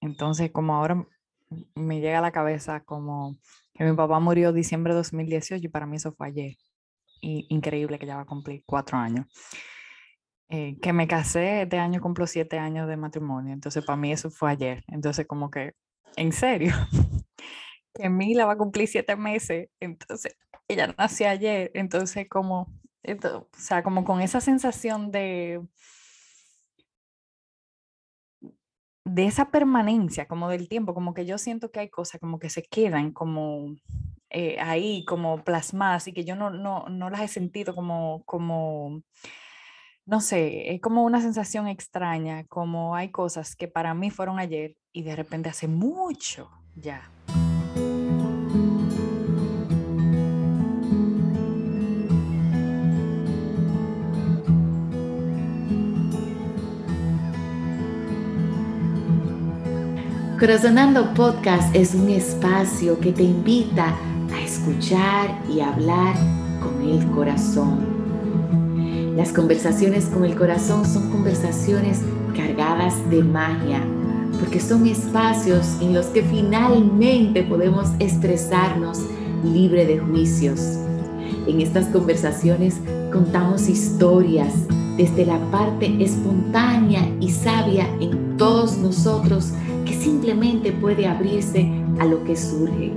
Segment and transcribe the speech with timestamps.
[0.00, 1.06] Entonces, como ahora
[1.74, 3.36] me llega a la cabeza como
[3.74, 6.56] que mi papá murió diciembre de 2018 y para mí eso fue ayer.
[7.20, 9.26] Y increíble que ya va a cumplir cuatro años.
[10.52, 14.30] Eh, que me casé, este año cumplo siete años de matrimonio, entonces para mí eso
[14.30, 14.82] fue ayer.
[14.88, 15.74] Entonces como que,
[16.16, 16.74] en serio,
[17.94, 20.36] que Mila va a cumplir siete meses, entonces
[20.66, 25.60] ella nació ayer, entonces como, o sea, como con esa sensación de,
[29.04, 32.50] de esa permanencia, como del tiempo, como que yo siento que hay cosas como que
[32.50, 33.76] se quedan como
[34.30, 39.02] eh, ahí, como plasmadas y que yo no, no, no las he sentido como, como,
[40.06, 44.76] no sé, es como una sensación extraña, como hay cosas que para mí fueron ayer
[44.92, 47.10] y de repente hace mucho ya.
[60.40, 63.94] Corazonando Podcast es un espacio que te invita
[64.32, 66.14] a escuchar y hablar
[66.62, 67.80] con el corazón.
[69.18, 72.00] Las conversaciones con el corazón son conversaciones
[72.34, 73.82] cargadas de magia,
[74.38, 78.98] porque son espacios en los que finalmente podemos expresarnos
[79.44, 80.78] libre de juicios.
[81.46, 82.80] En estas conversaciones
[83.12, 84.54] contamos historias
[84.96, 89.52] desde la parte espontánea y sabia en todos nosotros
[89.90, 92.92] que simplemente puede abrirse a lo que surge.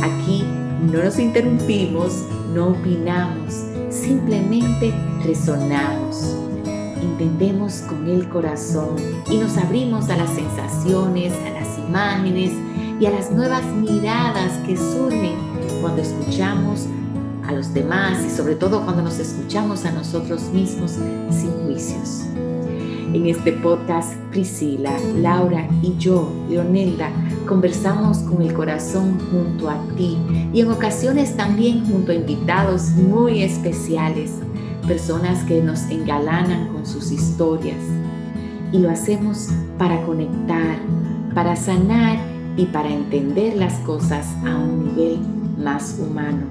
[0.00, 0.42] Aquí
[0.90, 4.92] no nos interrumpimos, no opinamos, simplemente
[5.24, 6.36] resonamos.
[7.00, 8.96] Entendemos con el corazón
[9.30, 12.50] y nos abrimos a las sensaciones, a las imágenes
[12.98, 15.36] y a las nuevas miradas que surgen
[15.80, 16.88] cuando escuchamos
[17.46, 20.98] a los demás y sobre todo cuando nos escuchamos a nosotros mismos
[21.30, 22.22] sin juicios.
[23.14, 27.10] En este podcast, Priscila, Laura y yo, Leonelda,
[27.46, 30.16] conversamos con el corazón junto a ti
[30.54, 34.30] y en ocasiones también junto a invitados muy especiales,
[34.86, 37.76] personas que nos engalanan con sus historias.
[38.72, 40.78] Y lo hacemos para conectar,
[41.34, 42.18] para sanar
[42.56, 45.18] y para entender las cosas a un nivel
[45.58, 46.46] más humano.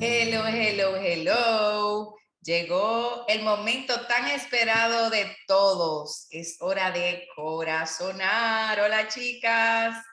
[0.00, 2.17] Hello, hello, hello.
[2.42, 6.28] Llegó el momento tan esperado de todos.
[6.30, 8.80] Es hora de corazonar.
[8.80, 10.04] Hola chicas.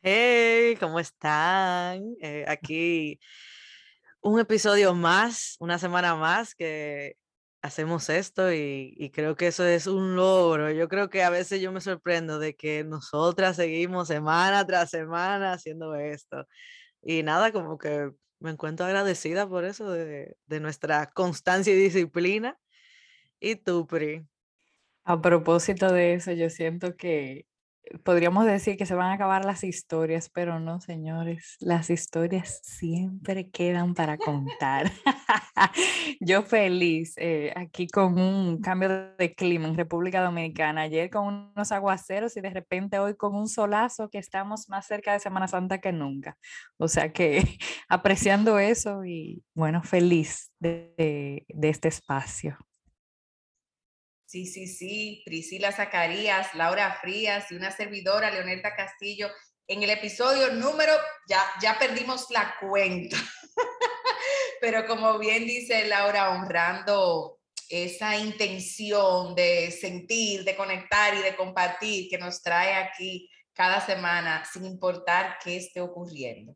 [0.00, 2.16] Hey, ¿cómo están?
[2.22, 3.20] Eh, aquí
[4.22, 7.16] un episodio más, una semana más que
[7.60, 10.70] hacemos esto y, y, creo que eso es un logro.
[10.70, 15.52] Yo creo que a veces yo me sorprendo de que nosotras seguimos semana tras semana
[15.52, 16.46] haciendo esto.
[17.02, 18.10] Y nada, como que
[18.40, 22.58] me encuentro agradecida por eso, de, nuestra constancia y disciplina.
[23.40, 24.26] ¿Y tú, Pri?
[25.04, 27.46] A propósito de eso, yo siento que
[28.02, 33.50] podríamos decir que se van a acabar las historias, pero no, señores, las historias siempre
[33.50, 34.90] quedan para contar.
[36.20, 41.72] Yo feliz eh, aquí con un cambio de clima en República Dominicana, ayer con unos
[41.72, 45.78] aguaceros y de repente hoy con un solazo que estamos más cerca de Semana Santa
[45.78, 46.36] que nunca.
[46.76, 47.42] O sea que
[47.88, 52.56] apreciando eso y bueno, feliz de, de este espacio.
[54.28, 59.30] Sí, sí, sí, Priscila Zacarías, Laura Frías y una servidora, Leonelta Castillo.
[59.66, 60.92] En el episodio número,
[61.26, 63.16] ya, ya perdimos la cuenta,
[64.60, 67.38] pero como bien dice Laura, honrando
[67.70, 74.44] esa intención de sentir, de conectar y de compartir que nos trae aquí cada semana,
[74.44, 76.54] sin importar qué esté ocurriendo.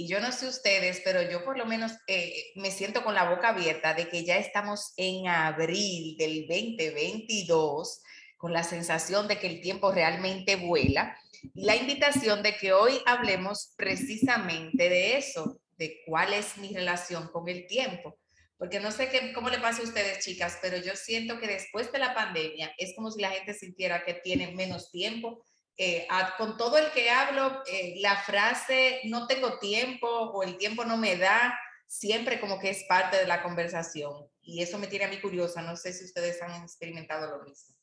[0.00, 3.28] Y yo no sé ustedes, pero yo por lo menos eh, me siento con la
[3.28, 8.00] boca abierta de que ya estamos en abril del 2022,
[8.38, 11.14] con la sensación de que el tiempo realmente vuela.
[11.52, 17.28] Y la invitación de que hoy hablemos precisamente de eso, de cuál es mi relación
[17.28, 18.18] con el tiempo.
[18.56, 21.92] Porque no sé qué, cómo le pasa a ustedes, chicas, pero yo siento que después
[21.92, 25.44] de la pandemia es como si la gente sintiera que tiene menos tiempo,
[25.82, 26.06] eh,
[26.36, 30.98] con todo el que hablo, eh, la frase no tengo tiempo o el tiempo no
[30.98, 34.12] me da, siempre como que es parte de la conversación.
[34.42, 35.62] Y eso me tiene a mí curiosa.
[35.62, 37.74] No sé si ustedes han experimentado lo mismo.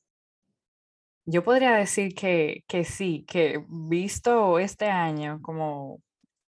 [1.26, 6.00] Yo podría decir que, sí, que visto este año, como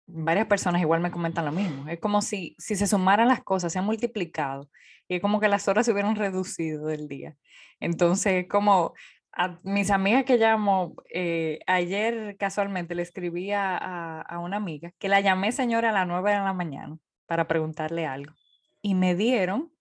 [0.05, 1.87] varias personas igual me comentan lo mismo.
[1.87, 4.69] Es como si, si se sumaran las cosas, se han multiplicado
[5.07, 7.37] y es como que las horas se hubieran reducido del día.
[7.79, 8.93] Entonces, como
[9.39, 13.77] a mis amigas que llamo, eh, ayer casualmente le escribí a,
[14.19, 16.97] a, una amiga que la llamé señora a las 9 de la mañana
[17.27, 18.33] para preguntarle algo.
[18.81, 19.71] Y me dieron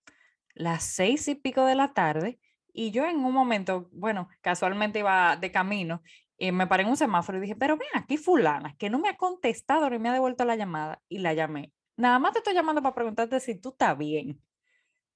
[0.54, 2.38] las seis y pico de la tarde
[2.72, 6.02] Y yo en un momento, bueno, casualmente iba de camino
[6.36, 9.08] y me paré en un semáforo y dije, pero ven aquí fulana, que no me
[9.08, 11.00] ha contestado ni me ha devuelto la llamada.
[11.08, 11.72] Y la llamé.
[11.96, 14.38] Nada más te estoy llamando para preguntarte si tú estás bien.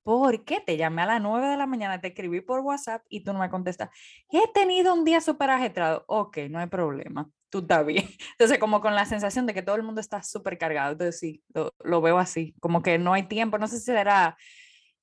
[0.03, 3.23] ¿Por qué te llamé a las 9 de la mañana, te escribí por WhatsApp y
[3.23, 3.91] tú no me contestas?
[4.31, 6.05] He tenido un día súper ajetrado.
[6.09, 8.09] Ok, no hay problema, tú estás bien.
[8.33, 10.93] Entonces, como con la sensación de que todo el mundo está súper cargado.
[10.93, 13.59] Entonces, sí, lo, veo así, como que no hay tiempo.
[13.59, 14.37] No sé si será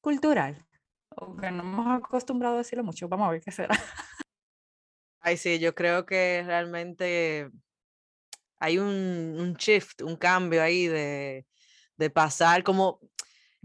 [0.01, 0.65] cultural
[1.09, 3.07] o que no hemos acostumbrado a decirlo mucho.
[3.07, 3.69] Vamos a ver qué será.
[5.19, 7.49] Ay, sí, yo creo que realmente
[8.59, 11.45] hay un, un shift, un cambio ahí de,
[11.97, 12.99] de pasar como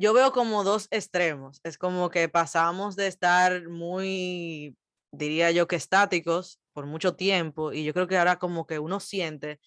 [0.03, 1.61] yo veo como dos extremos.
[1.63, 4.77] Es como que pasamos de estar muy,
[5.13, 8.99] diría yo que estáticos por mucho tiempo y yo creo que ahora como que uno
[8.99, 9.61] siente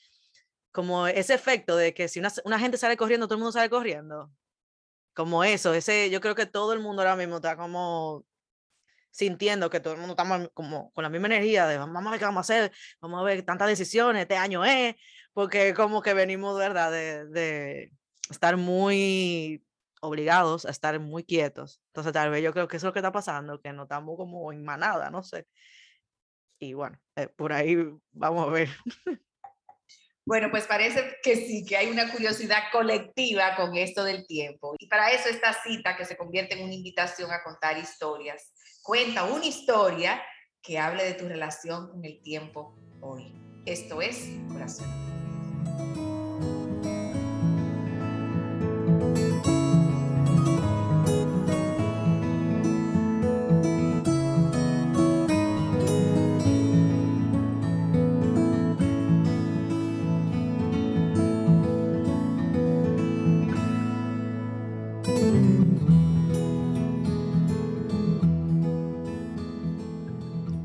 [0.74, 3.70] como ese efecto de que si una, una gente sale corriendo, todo el mundo sale
[3.70, 4.30] corriendo.
[5.14, 8.26] Como eso, ese, yo creo que todo el mundo ahora mismo está como
[9.12, 12.20] sintiendo que todo el mundo está como con la misma energía de vamos a ver
[12.20, 14.96] qué vamos a hacer, vamos a ver tantas decisiones, este año es,
[15.32, 16.92] porque como que venimos, ¿verdad?
[16.92, 17.94] De, de
[18.30, 19.64] estar muy
[20.06, 21.81] obligados a estar muy quietos.
[21.88, 24.16] Entonces, tal vez yo creo que eso es lo que está pasando, que no estamos
[24.18, 25.48] como en manada, no sé.
[26.60, 27.78] Y bueno, eh, por ahí
[28.12, 28.69] vamos a ver.
[30.28, 34.74] Bueno, pues parece que sí, que hay una curiosidad colectiva con esto del tiempo.
[34.80, 38.51] Y para eso esta cita que se convierte en una invitación a contar historias.
[38.81, 40.19] Cuenta una historia
[40.63, 43.36] que hable de tu relación con el tiempo hoy.
[43.68, 46.14] Esto es Corazón.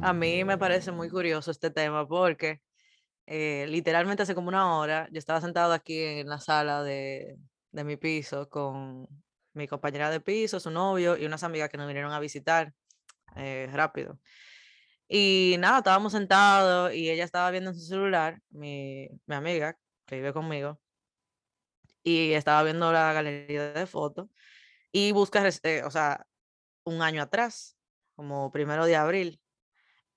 [0.02, 2.62] A mí me parece muy curioso este tema porque
[3.26, 7.36] eh, literalmente hace como una hora yo estaba sentado aquí en la sala de,
[7.70, 9.06] de, mi piso con
[9.52, 12.72] mi compañera de piso, su novio y unas amigas que nos vinieron a visitar
[13.36, 14.18] eh, rápido.
[15.06, 20.16] Y nada, estábamos sentados y ella estaba viendo en su celular, mi, mi amiga que
[20.16, 20.80] vive conmigo,
[22.02, 24.28] y estaba viendo la galería de fotos
[24.92, 26.26] y busca, eh, o sea,
[26.84, 27.76] un año atrás,
[28.16, 29.40] como primero de abril,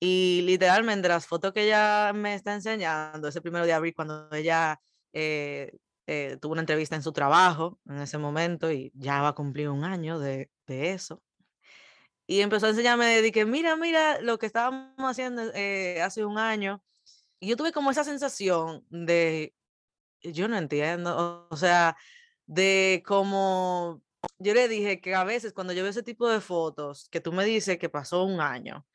[0.05, 4.81] y literalmente las fotos que ella me está enseñando, ese primero de abril, cuando ella
[5.13, 5.77] eh,
[6.07, 9.69] eh, tuvo una entrevista en su trabajo en ese momento y ya va a cumplir
[9.69, 11.23] un año de, de eso.
[12.27, 16.37] Y empezó a enseñarme de que, mira, mira lo que estábamos haciendo eh, hace un
[16.37, 16.83] año.
[17.39, 19.55] Y yo tuve como esa sensación de,
[20.21, 21.95] yo no entiendo, o sea,
[22.45, 24.01] de como,
[24.37, 27.31] yo le dije que a veces cuando yo veo ese tipo de fotos, que tú
[27.31, 28.85] me dices que pasó un año,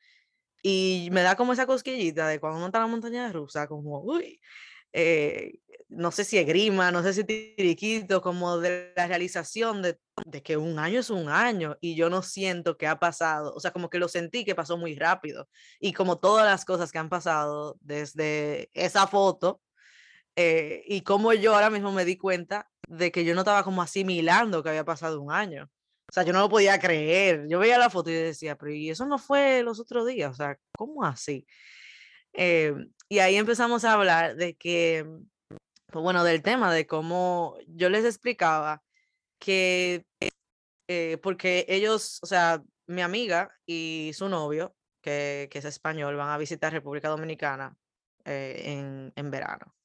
[0.61, 4.01] y me da como esa cosquillita de cuando uno está en la montaña rusa, como,
[4.01, 4.39] uy,
[4.93, 5.53] eh,
[5.89, 10.57] no sé si grima, no sé si tiriquito, como de la realización de, de, que
[10.57, 13.89] un año es un año y yo no siento que ha pasado, o sea, como
[13.89, 15.47] que lo sentí que pasó muy rápido
[15.79, 19.61] y como todas las cosas que han pasado desde esa foto
[20.35, 23.81] eh, y como yo ahora mismo me di cuenta de que yo no estaba como
[23.81, 25.69] asimilando que había pasado un año.
[26.09, 27.47] O sea, yo no lo podía creer.
[27.47, 30.31] Yo veía la foto y decía, pero ¿y eso no fue los otros días?
[30.31, 31.45] O sea, ¿cómo así?
[32.33, 32.73] Eh,
[33.07, 35.05] y ahí empezamos a hablar de que,
[35.87, 38.83] pues bueno, del tema, de cómo yo les explicaba
[39.39, 40.05] que,
[40.87, 46.29] eh, porque ellos, o sea, mi amiga y su novio, que, que es español, van
[46.29, 47.75] a visitar República Dominicana
[48.25, 49.75] eh, en, en verano.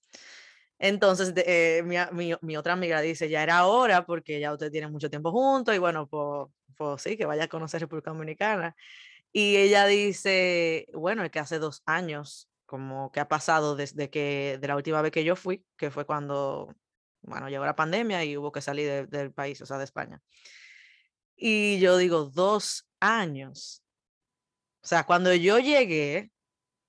[0.78, 4.92] Entonces, eh, mi, mi, mi, otra amiga dice, ya era hora porque ya ustedes tienen
[4.92, 8.74] mucho tiempo juntos y bueno, pues, pues sí, que vaya a conocer República Dominicana.
[9.32, 14.58] Y ella dice, bueno, es que hace dos años, como que ha pasado desde que,
[14.60, 16.74] de la última vez que yo fui, que fue cuando,
[17.22, 20.20] bueno, llegó la pandemia y hubo que salir de, del país, o sea, de España.
[21.36, 23.82] Y yo digo, dos años.
[24.82, 26.30] O sea, cuando yo llegué,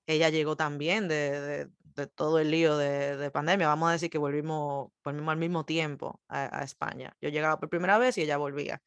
[0.08, 4.10] ella llegó también de, de, de todo el lío de, de, pandemia, vamos a decir
[4.10, 7.16] que volvimos, volvimos al mismo tiempo a, España.
[7.22, 8.82] Yo llegaba por primera vez y ella volvía.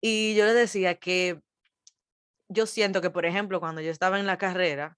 [0.00, 1.40] Y yo le decía que
[2.48, 4.96] yo siento que, por ejemplo, cuando yo estaba en la carrera,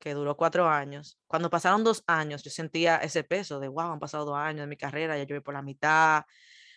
[0.00, 4.00] que duró cuatro años, cuando pasaron dos años, yo sentía ese peso de, wow, han
[4.00, 6.24] pasado dos años de mi carrera, ya yo voy por la mitad.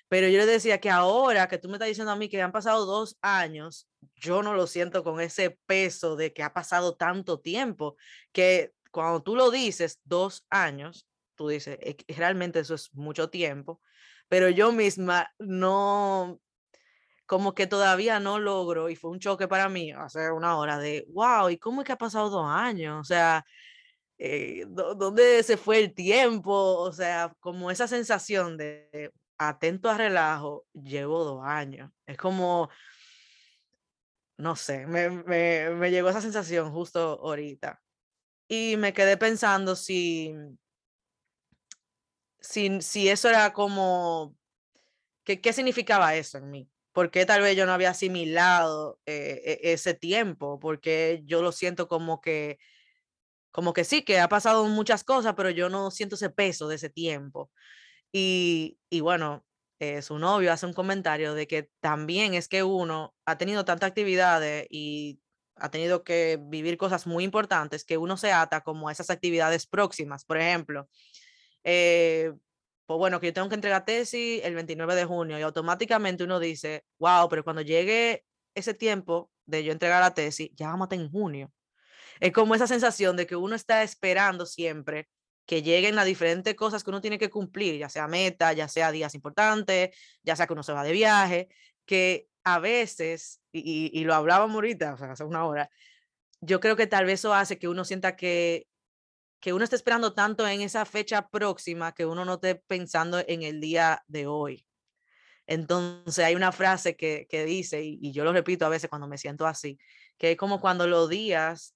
[0.08, 2.52] Pero yo le decía que ahora que tú me estás diciendo a mí que han
[2.52, 7.40] pasado dos años, yo no lo siento con ese peso de que ha pasado tanto
[7.40, 7.98] tiempo,
[8.32, 11.78] que cuando tú lo dices, dos años, tú dices,
[12.08, 13.82] realmente eso es mucho tiempo,
[14.28, 16.40] pero yo misma no,
[17.26, 21.06] como que todavía no logro, y fue un choque para mí hace una hora de,
[21.10, 23.00] wow, ¿y cómo es que ha pasado dos años?
[23.02, 23.46] O sea,
[24.18, 26.52] eh, ¿dónde se fue el tiempo?
[26.54, 31.92] O sea, como esa sensación de atento a relajo, llevo dos años.
[32.06, 32.70] Es como,
[34.38, 37.80] no sé, me, me, me llegó esa sensación justo ahorita.
[38.48, 40.34] Y me quedé pensando si,
[42.40, 44.36] si, si eso era como,
[45.24, 46.70] ¿qué, ¿qué significaba eso en mí?
[46.94, 50.60] ¿Por qué tal vez yo no había asimilado eh, e, ese tiempo?
[50.60, 52.58] Porque yo lo siento como que,
[53.52, 56.76] como que sí, que ha pasado muchas cosas, pero yo no siento ese peso de
[56.76, 57.52] ese tiempo.
[58.12, 59.46] Y, y bueno,
[59.80, 63.90] eh, su novio hace un comentario de que también es que uno ha tenido tantas
[63.90, 65.20] actividades y
[65.60, 69.68] ha tenido que vivir cosas muy importantes que uno se ata como a esas actividades
[69.68, 70.26] próximas.
[70.26, 70.90] Por ejemplo,
[71.64, 72.34] eh,
[72.86, 76.40] pues bueno, que yo tengo que entregar tesis el 29 de junio y automáticamente uno
[76.40, 78.24] dice, wow, pero cuando llegue
[78.56, 81.52] ese tiempo de yo entregar la tesis, ya vamos a en junio.
[82.20, 85.10] Es como esa sensación de que uno está esperando siempre
[85.46, 88.92] que lleguen las diferentes cosas que uno tiene que cumplir, ya sea meta, ya sea
[88.92, 91.48] días importantes, ya sea que uno se va de viaje,
[91.86, 95.70] que a veces, y, y lo hablábamos ahorita, o sea, hace una hora,
[96.42, 98.68] yo creo que tal vez eso hace que uno sienta que
[99.40, 103.44] que uno está esperando tanto en esa fecha próxima que uno no esté pensando en
[103.44, 104.66] el día de hoy.
[105.46, 109.18] Entonces hay una frase que, que dice, y, yo lo repito a veces cuando me
[109.18, 109.80] siento así,
[110.18, 111.76] que es como cuando los días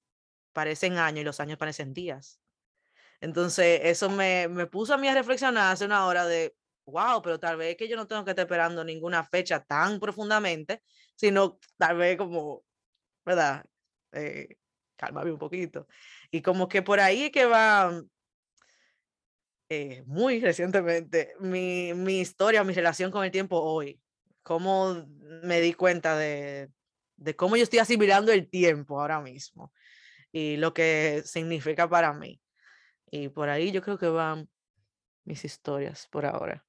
[0.53, 2.39] parecen años y los años parecen días.
[3.21, 7.39] Entonces eso me, me puso a mí a reflexionar hace una hora de, wow, pero
[7.39, 10.81] tal vez que yo no tengo que estar esperando ninguna fecha tan profundamente,
[11.15, 12.63] sino tal vez como,
[13.25, 13.65] ¿verdad?
[14.13, 14.57] Eh,
[14.95, 15.87] cálmame un poquito.
[16.31, 18.01] Y como que por ahí que va
[19.69, 24.01] eh, muy recientemente mi, mi historia, mi relación con el tiempo hoy.
[24.43, 25.07] Cómo
[25.43, 26.69] me di cuenta de,
[27.15, 29.71] de cómo yo estoy asimilando el tiempo ahora mismo
[30.31, 32.41] y lo que significa para mí.
[33.11, 34.49] Y por ahí yo creo que van
[35.25, 36.65] mis historias por ahora.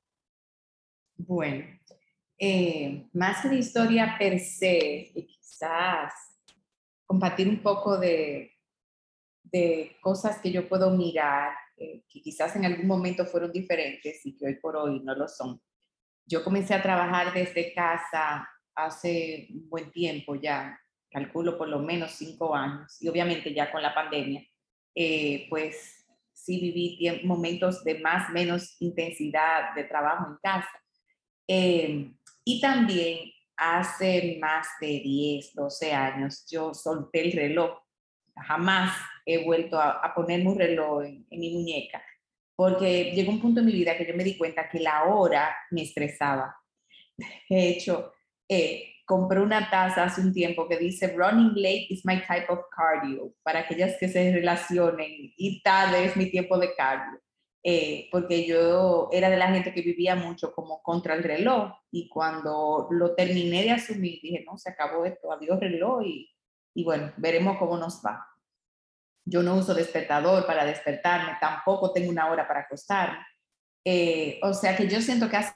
[1.24, 1.64] Bueno,
[2.36, 6.12] eh, más que de historia per se, y quizás
[7.06, 8.52] compartir un poco de,
[9.44, 14.36] de cosas que yo puedo mirar, eh, que quizás en algún momento fueron diferentes y
[14.36, 15.60] que hoy por hoy no lo son.
[16.26, 20.76] Yo comencé a trabajar desde casa hace un buen tiempo ya,
[21.08, 24.44] calculo por lo menos cinco años, y obviamente ya con la pandemia,
[24.96, 30.81] eh, pues sí viví momentos de más menos intensidad de trabajo en casa.
[31.54, 32.11] Eh,
[32.47, 37.78] y también hace más de 10, 12 años yo solté el reloj.
[38.35, 42.02] Jamás he vuelto a, ponerme un reloj en, mi muñeca,
[42.56, 45.54] porque llegó un punto en mi vida que yo me di cuenta que la hora
[45.71, 46.56] me estresaba.
[47.50, 48.14] De hecho,
[48.49, 52.61] eh, compré una taza hace un tiempo que dice Running late is my type of
[52.75, 57.21] cardio, para aquellas que se relacionen y tal es mi tiempo de cardio.
[57.64, 62.09] Eh, porque yo era de la gente que vivía mucho como contra el reloj y
[62.09, 66.28] cuando lo terminé de asumir dije, no, se acabó esto, adiós reloj y,
[66.75, 68.26] y bueno, veremos cómo nos va.
[69.25, 73.25] Yo no uso despertador para despertarme, tampoco tengo una hora para acostarme.
[73.85, 75.54] Eh, o sea que yo siento que hace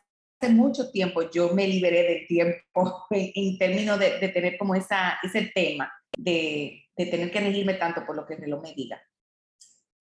[0.51, 5.51] mucho tiempo yo me liberé del tiempo en, términos de, de, tener como esa, ese
[5.55, 9.01] tema de, de, tener que regirme tanto por lo que el reloj me diga.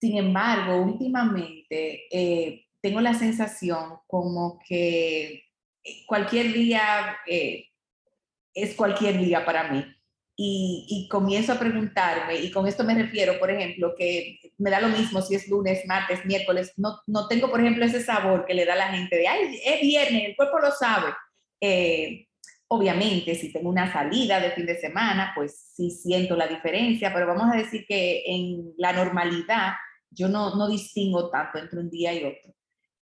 [0.00, 5.44] Sin embargo, últimamente eh, tengo la sensación como que
[6.06, 7.66] cualquier día eh,
[8.54, 9.84] es cualquier día para mí
[10.38, 14.88] y, comienzo a preguntarme, y con esto me refiero, por ejemplo, que me da lo
[14.88, 18.66] mismo si es lunes, martes, miércoles, no, no tengo, por ejemplo, ese sabor que le
[18.66, 21.14] da la gente de, ay, es viernes, el cuerpo lo sabe.
[21.60, 22.25] Eh,
[22.68, 27.26] obviamente, si tengo una salida de fin de semana, pues sí siento la diferencia, pero
[27.26, 29.74] vamos a decir que en la normalidad
[30.10, 32.54] yo no, no distingo tanto entre un día y otro.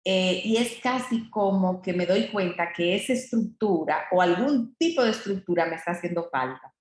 [0.05, 5.03] Eh, y es casi como que me doy cuenta que esa estructura o algún tipo
[5.03, 6.74] de estructura me está haciendo falta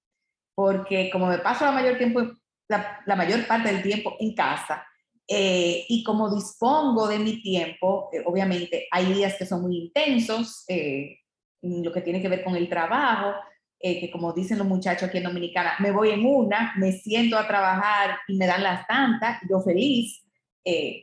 [0.54, 2.20] porque como me paso la mayor, tiempo,
[2.68, 4.86] la, mayor parte del tiempo en casa,
[5.26, 10.64] eh, y como dispongo de mi tiempo, eh, obviamente hay días que son muy intensos,
[10.68, 11.16] en
[11.62, 13.34] lo que tiene que ver con el trabajo,
[13.80, 17.48] que como dicen los muchachos aquí en Dominicana, me voy en una, me siento a
[17.48, 20.22] trabajar y me dan las tantas, yo feliz,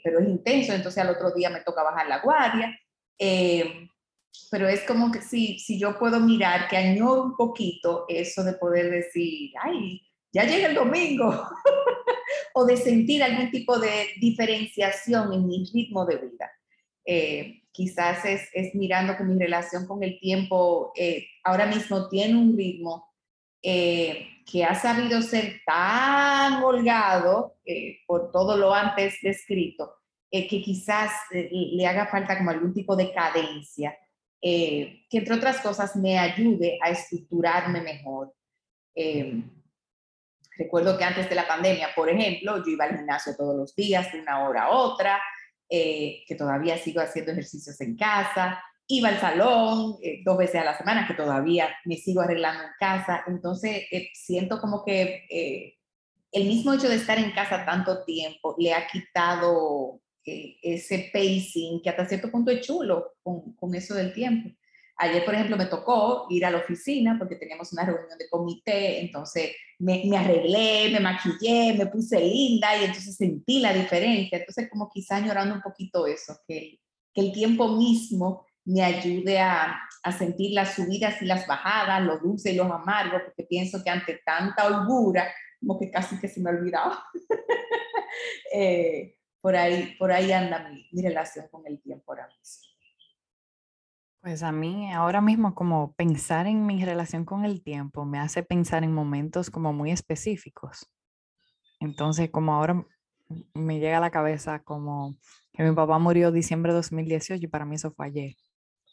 [0.04, 2.74] pero es intenso, entonces al otro día me toca bajar la guardia
[4.52, 8.54] pero es como que si, si yo puedo mirar que añoro un poquito eso de
[8.54, 10.02] poder decir, ay,
[10.32, 11.30] ya llega el domingo,
[12.54, 16.52] o de sentir algún tipo de diferenciación en mi ritmo de vida.
[17.12, 22.56] Eh, quizás es, mirando que mi relación con el tiempo eh, ahora mismo tiene un
[22.56, 23.12] ritmo
[23.64, 27.56] eh, que ha sabido ser tan holgado
[28.06, 29.96] por todo lo antes descrito,
[30.30, 33.98] que quizás le haga falta como algún tipo de cadencia,
[34.40, 38.34] que entre otras cosas me ayude a estructurarme mejor.
[40.58, 44.12] recuerdo que antes de la pandemia, por ejemplo, yo iba al gimnasio todos los días,
[44.12, 45.20] de una hora a otra,
[45.70, 50.66] eh, que todavía sigo haciendo ejercicios en casa, iba al salón eh, dos veces a
[50.66, 53.24] la semana, que todavía me sigo arreglando en casa.
[53.28, 55.76] Entonces, eh, siento como que
[56.32, 61.90] el mismo hecho de estar en casa tanto tiempo le ha quitado ese pacing que
[61.90, 64.56] hasta cierto punto es chulo con, con eso del tiempo.
[65.02, 69.00] Ayer, por ejemplo, me tocó ir a la oficina porque teníamos una reunión de comité,
[69.00, 74.38] entonces me, me, arreglé, me maquillé, me puse linda y entonces sentí la diferencia.
[74.38, 76.80] Entonces, como quizá añorando un poquito eso, que,
[77.16, 82.54] el tiempo mismo me ayude a, a, sentir las subidas y las bajadas, los dulces
[82.54, 85.30] y los amargos, porque pienso que ante tanta holgura,
[85.60, 87.04] como que casi que se me olvidaba.
[88.54, 92.69] eh, por, ahí, por ahí anda mi, mi relación con el tiempo ahora mismo.
[94.22, 98.44] Pues a mí ahora mismo como pensar en mi relación con el tiempo me hace
[98.44, 100.90] pensar en momentos como muy específicos.
[101.80, 102.86] Entonces como ahora
[103.54, 105.16] me llega a la cabeza como
[105.54, 108.36] que mi papá murió diciembre de 2018 y para mí eso fue ayer.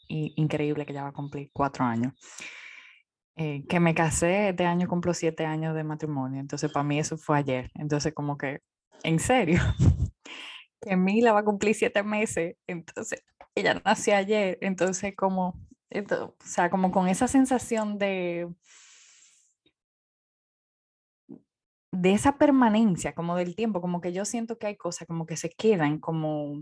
[0.07, 2.13] Y increíble que ya va a cumplir cuatro años.
[3.35, 7.17] Eh, que me casé, este año cumplo siete años de matrimonio, entonces para mí eso
[7.17, 7.69] fue ayer.
[7.75, 8.61] Entonces como que,
[9.03, 9.59] en serio,
[10.81, 13.23] que Mila va a cumplir siete meses, entonces
[13.55, 15.59] ella nació ayer, entonces como,
[16.11, 18.47] o sea, como con esa sensación de,
[21.91, 25.37] de esa permanencia, como del tiempo, como que yo siento que hay cosas como que
[25.37, 26.61] se quedan como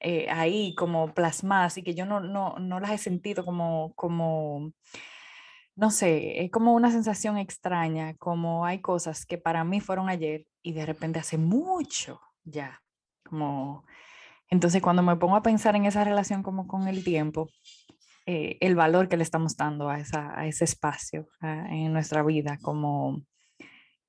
[0.00, 4.72] eh, ahí, como plasmadas y que yo no, no, no las he sentido como, como,
[5.76, 10.46] no sé, es como una sensación extraña, como hay cosas que para mí fueron ayer
[10.62, 12.82] y de repente hace mucho ya,
[13.30, 13.84] como
[14.50, 17.48] entonces, cuando me pongo a pensar en esa relación como con el tiempo,
[18.26, 22.58] eh, el valor que le estamos dando a, esa, a ese espacio en nuestra vida,
[22.60, 23.22] como,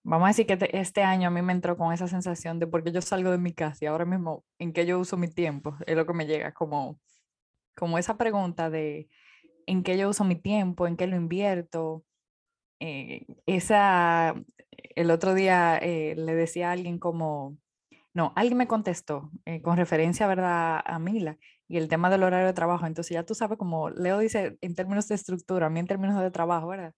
[0.03, 2.83] vamos a decir que este año a mí me entró con esa sensación de por
[2.83, 5.77] qué yo salgo de mi casa y ahora mismo en qué yo uso mi tiempo,
[5.85, 6.99] es lo que me llega, como,
[7.75, 9.09] como esa pregunta de
[9.67, 12.03] en qué yo uso mi tiempo, en qué lo invierto.
[12.79, 14.33] Eh, esa,
[14.95, 17.57] el otro día eh, le decía a alguien como,
[18.13, 22.47] no, alguien me contestó eh, con referencia, ¿verdad?, a Mila y el tema del horario
[22.47, 22.85] de trabajo.
[22.85, 26.21] Entonces ya tú sabes, como Leo dice en términos de estructura, a mí en términos
[26.21, 26.93] de trabajo, ¿verdad?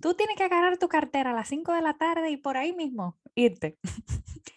[0.00, 2.72] Tú tienes que agarrar tu cartera a las 5 de la tarde y por ahí
[2.74, 3.78] mismo irte.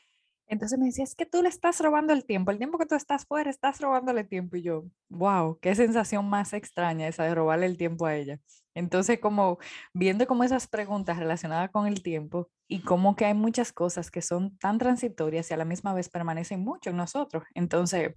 [0.47, 2.95] Entonces me decía, es que tú le estás robando el tiempo, el tiempo que tú
[2.95, 4.55] estás fuera, estás robándole tiempo.
[4.55, 8.39] Y yo, wow, qué sensación más extraña esa de robarle el tiempo a ella.
[8.73, 9.57] Entonces, como
[9.93, 14.21] viendo como esas preguntas relacionadas con el tiempo y como que hay muchas cosas que
[14.21, 17.43] son tan transitorias y a la misma vez permanecen mucho en nosotros.
[17.55, 18.13] Entonces,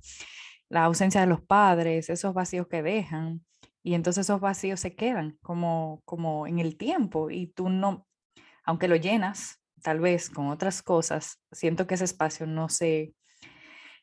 [0.68, 3.44] la ausencia de los padres, esos vacíos que dejan,
[3.82, 8.06] y entonces esos vacíos se quedan como, como en el tiempo y tú no,
[8.64, 13.14] aunque lo llenas, tal vez con otras cosas, siento que ese espacio no se,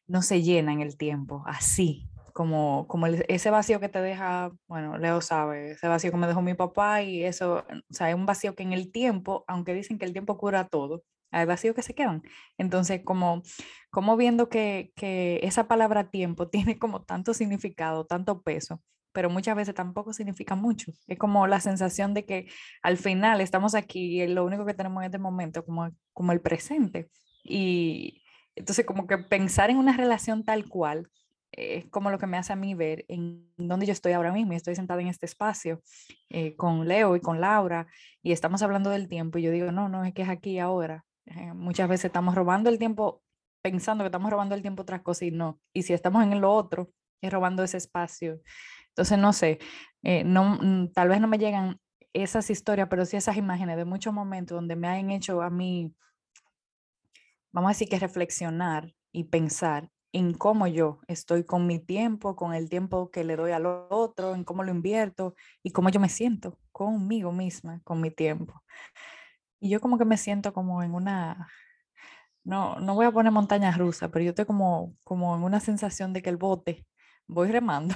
[0.07, 4.97] no se llena en el tiempo, así, como, como ese vacío que te deja, bueno,
[4.97, 8.25] Leo sabe, ese vacío que me dejó mi papá y eso, o sea, es un
[8.25, 11.81] vacío que en el tiempo, aunque dicen que el tiempo cura todo, hay vacíos que
[11.81, 12.21] se quedan.
[12.57, 13.41] Entonces, como,
[13.89, 18.81] como viendo que, que esa palabra tiempo tiene como tanto significado, tanto peso,
[19.17, 20.91] pero muchas veces tampoco significa mucho.
[21.07, 22.47] Es como la sensación de que
[22.83, 26.39] al final estamos aquí y lo único que tenemos en este momento como, como el
[26.39, 27.09] presente.
[27.43, 28.21] Y
[28.55, 31.09] entonces como que pensar en una relación tal cual
[31.51, 34.53] es como lo que me hace a mí ver en dónde yo estoy ahora mismo.
[34.53, 35.81] Estoy sentada en este espacio
[36.29, 37.87] eh, con Leo y con Laura
[38.21, 41.05] y estamos hablando del tiempo y yo digo, no, no, es que es aquí ahora.
[41.25, 43.23] Eh, muchas veces estamos robando el tiempo
[43.63, 45.59] pensando que estamos robando el tiempo otras cosas y no.
[45.73, 48.41] Y si estamos en lo otro, es robando ese espacio
[48.97, 49.59] entonces, no sé,
[50.01, 51.79] eh, no, mm, tal vez no me llegan
[52.13, 55.93] esas historias, pero sí esas imágenes de muchos momentos donde me han hecho a mí,
[57.51, 62.55] vamos a decir que reflexionar y pensar en cómo yo estoy con mi tiempo, con
[62.55, 66.09] el tiempo que le doy al otro, en cómo lo invierto y cómo yo me
[66.09, 68.63] siento conmigo misma, con mi tiempo.
[69.59, 71.49] Y yo como que me siento como en una,
[72.43, 76.13] no, no voy a poner montañas rusas, pero yo estoy como, como en una sensación
[76.13, 76.87] de que el bote,
[77.27, 77.93] voy remando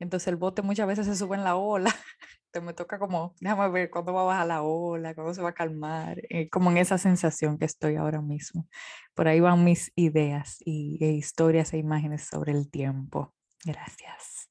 [0.00, 1.94] entonces el bote muchas veces se sube en la ola.
[2.50, 5.50] Te me toca como, déjame ver cuándo va a bajar la ola, cuándo se va
[5.50, 8.68] a calmar, eh, como en esa sensación que estoy ahora mismo.
[9.14, 13.32] Por ahí van mis ideas y, e historias e imágenes sobre el tiempo.
[13.64, 14.48] Gracias.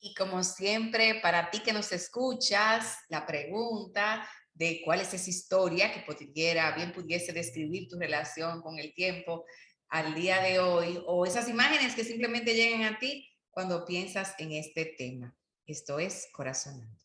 [0.00, 5.92] Y como siempre, para ti que nos escuchas, la pregunta de cuál es esa historia
[5.92, 9.44] que pudiera, bien pudiese describir tu relación con el tiempo
[9.88, 13.28] al día de hoy, o esas imágenes que simplemente llegan a ti
[13.58, 15.36] cuando piensas en este tema.
[15.66, 16.96] Esto es Corazonando.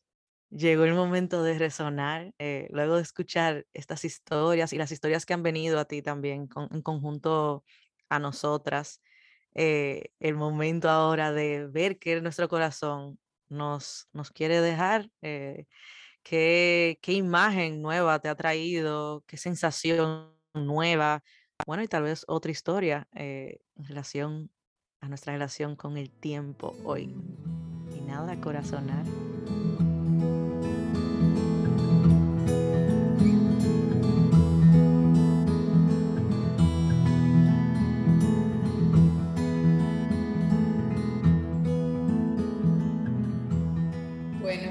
[0.52, 5.34] Llegó el momento de resonar, eh, luego de escuchar estas historias y las historias que
[5.34, 7.63] han venido a ti también en conjunto
[8.08, 9.02] a nosotras.
[9.56, 13.18] Eh, el momento ahora de ver que nuestro corazón
[13.50, 15.66] nos, nos quiere dejar, eh,
[16.22, 21.24] qué, qué imagen nueva te ha traído, qué sensación nueva,
[21.66, 24.52] bueno, y tal vez otra historia eh, en relación
[25.04, 27.13] a nuestra relación con el tiempo hoy.
[27.94, 29.04] Y nada, corazonar.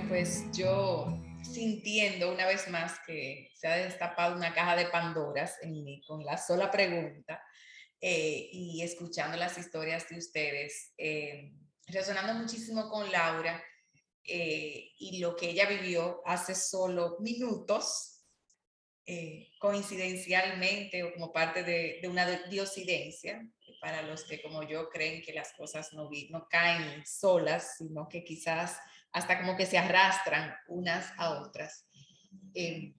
[0.08, 5.72] pues yo sintiendo una vez más que se ha destapado una caja de Pandoras en
[5.84, 7.42] mí con la sola pregunta
[8.04, 11.52] eh, y escuchando las historias de ustedes, eh,
[11.86, 13.62] resonando muchísimo con Laura
[14.24, 18.08] eh, y lo que ella vivió hace solo minutos,
[19.58, 23.46] coincidencialmente o como parte de, de, una diosidencia,
[23.80, 28.24] para los que como yo creen que las cosas no, no caen solas, sino que
[28.24, 28.78] quizás
[29.12, 31.86] hasta como que se arrastran unas a otras.
[32.54, 32.94] Em,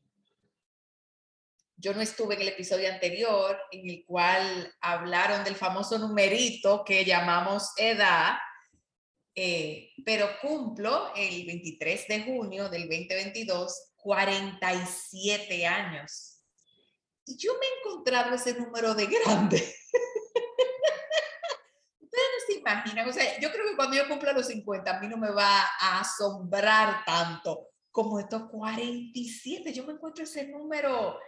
[1.84, 7.04] yo no estuve en el episodio anterior en el cual hablaron del famoso numerito que
[7.04, 8.38] llamamos edad,
[9.36, 16.40] eh, pero cumplo el 23 de junio del 2022 47 años.
[17.26, 19.76] Y yo me he encontrado ese número de grande.
[22.58, 25.32] imaginan, o sea, yo creo que cuando yo cumpla los 50, a mí no me
[25.32, 29.74] va a asombrar tanto como estos 47.
[29.74, 31.20] Yo me encuentro ese número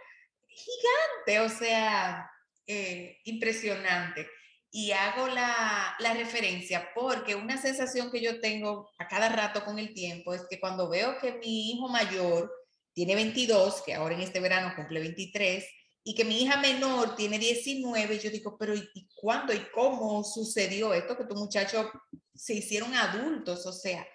[0.56, 2.30] gigante, o sea,
[2.66, 4.28] eh, impresionante.
[4.70, 9.78] Y hago la, la referencia porque una sensación que yo tengo a cada rato con
[9.78, 12.52] el tiempo es que cuando veo que mi hijo mayor
[12.92, 15.64] tiene 22, que ahora en este verano cumple 23,
[16.08, 20.94] y que mi hija menor tiene 19, yo digo, pero ¿y cuándo y cómo sucedió
[20.94, 21.16] esto?
[21.16, 21.90] Que tu muchacho
[22.32, 24.06] se hicieron adultos, o sea,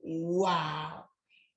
[0.00, 1.04] wow.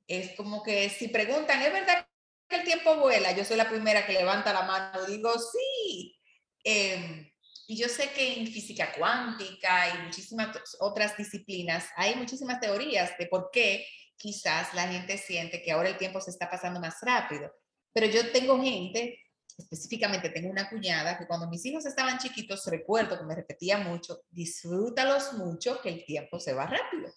[0.08, 2.09] Es como que si preguntan, ¿es verdad
[2.49, 3.31] que el tiempo vuela?
[3.31, 6.19] Yo soy la primera que levanta la mano, digo, sí.
[6.63, 7.31] Em,
[7.67, 13.27] y yo sé que en física cuántica y muchísimas otras disciplinas hay muchísimas teorías de
[13.27, 13.85] por qué
[14.17, 17.51] quizás la gente siente que ahora el tiempo se está pasando más rápido.
[17.93, 19.19] Pero yo tengo gente
[19.59, 24.21] específicamente tengo una cuñada que cuando mis hijos estaban chiquitos, recuerdo que me repetía mucho,
[24.29, 27.13] disfrútalos mucho, que el tiempo se va rápido.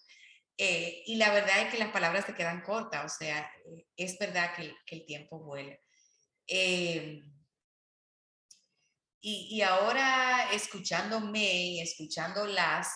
[0.57, 4.17] Eh, y la verdad es que las palabras te quedan cortas, o sea, eh, es
[4.19, 5.75] verdad que, que, el tiempo vuela.
[6.47, 7.21] Eh,
[9.19, 12.89] y, y, ahora escuchándome y escuchándolas,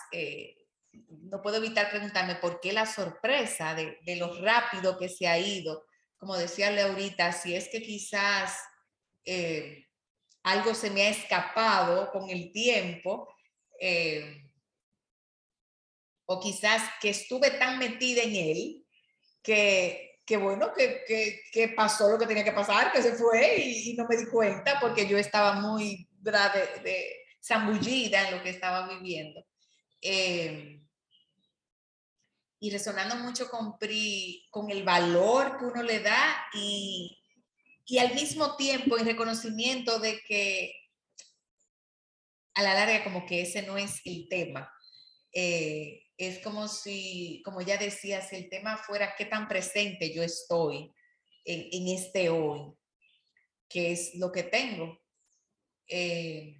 [1.09, 5.39] no puedo evitar preguntarme por qué la sorpresa de, de lo rápido que se ha
[5.39, 5.85] ido.
[6.17, 8.57] Como decía Laurita, si es que quizás
[9.25, 9.87] eh,
[10.43, 13.27] algo se me ha escapado con el tiempo,
[13.79, 14.46] eh,
[16.27, 18.85] o quizás que estuve tan metida en él
[19.41, 23.57] que, que bueno, que, que, que, pasó lo que tenía que pasar, que se fue
[23.57, 26.31] y, no me di cuenta porque yo estaba muy de,
[26.83, 29.45] de zambullida en lo que estaba viviendo.
[30.01, 30.81] Eh,
[32.59, 37.17] y resonando mucho con, PRI, con el valor que uno le da y,
[37.85, 40.73] y al mismo tiempo en reconocimiento de que
[42.55, 44.69] a la larga como que ese no es el tema.
[45.31, 50.23] Eh, es como si, como ya decía, si el tema fuera qué tan presente yo
[50.23, 50.93] estoy
[51.45, 52.73] en, este hoy,
[53.69, 54.99] que es lo que tengo.
[55.87, 56.57] Eh,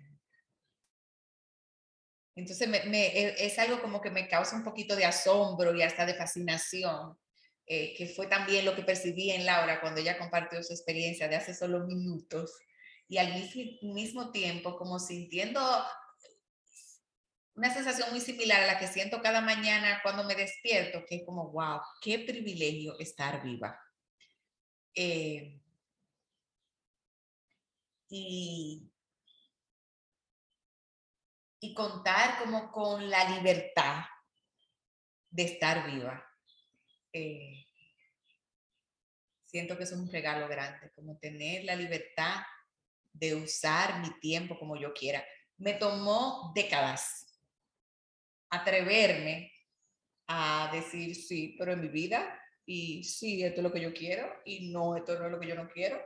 [2.35, 6.05] entonces me, e, es algo como que me causa un poquito de asombro y hasta
[6.05, 7.17] de fascinación
[7.69, 11.35] eh, que fue también lo que percibí en Laura cuando ella compartió su experiencia de
[11.35, 12.57] hace solo minutos,
[13.09, 13.33] y al
[13.81, 15.59] mismo tiempo como sintiendo
[17.57, 21.25] una sensación muy similar a la que siento cada mañana cuando me despierto, que es
[21.25, 23.83] como, wow, qué privilegio estar viva.
[24.93, 25.59] Eh,
[28.09, 28.87] y,
[31.59, 34.03] y contar como con la libertad
[35.31, 36.23] de estar viva.
[37.11, 37.65] Eh,
[39.45, 42.41] siento que es un regalo grande, como tener la libertad
[43.13, 45.25] de usar mi tiempo como yo quiera.
[45.57, 47.26] Me tomó décadas
[48.49, 49.51] atreverme
[50.27, 54.27] a decir sí, pero en mi vida, y sí, esto es lo que yo quiero,
[54.45, 56.01] y no, esto no es lo que yo no quiero.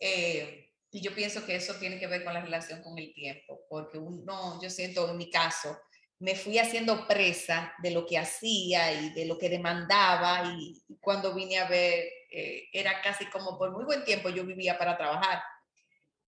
[0.00, 3.60] Eh, y yo pienso que eso tiene que ver con la relación con el tiempo,
[3.68, 5.76] porque uno, yo siento en mi caso,
[6.20, 11.34] me fui haciendo presa de lo que hacía y de lo que demandaba y, cuando
[11.34, 15.42] vine a ver, eh, era casi como por muy buen tiempo yo vivía para trabajar.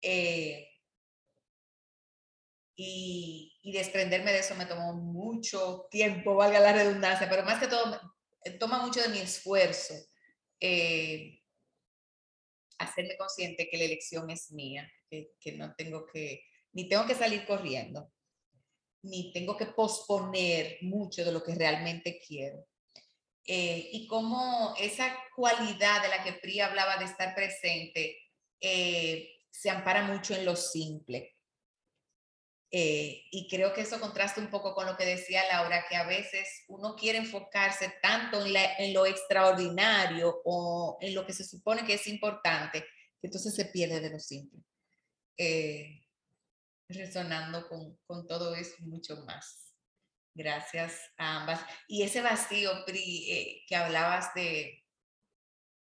[0.02, 0.75] Eh,
[2.76, 8.00] y, desprenderme de eso me tomó mucho tiempo, valga la redundancia, pero más que todo,
[8.60, 9.94] toma mucho de mi esfuerzo
[10.60, 11.42] eh,
[12.78, 17.16] hacerme consciente que la elección es mía, que, que no tengo que, ni tengo que
[17.16, 18.12] salir corriendo
[19.06, 22.66] ni tengo que posponer mucho de lo que realmente quiero.
[23.46, 28.18] Eh, y como esa cualidad de la que Pri hablaba de estar presente
[28.60, 31.35] eh, se ampara mucho en lo simple.
[32.72, 36.06] Eh, y creo que eso contrasta un poco con lo que decía Laura, que a
[36.06, 41.86] veces uno quiere enfocarse tanto en, en lo extraordinario o en lo que se supone
[41.86, 44.60] que es importante, que entonces se pierde de lo simple
[46.90, 49.74] resonando con, con todo eso mucho más.
[50.34, 51.62] Gracias a ambas.
[51.88, 54.84] Y ese vacío, Pri, eh, que hablabas de,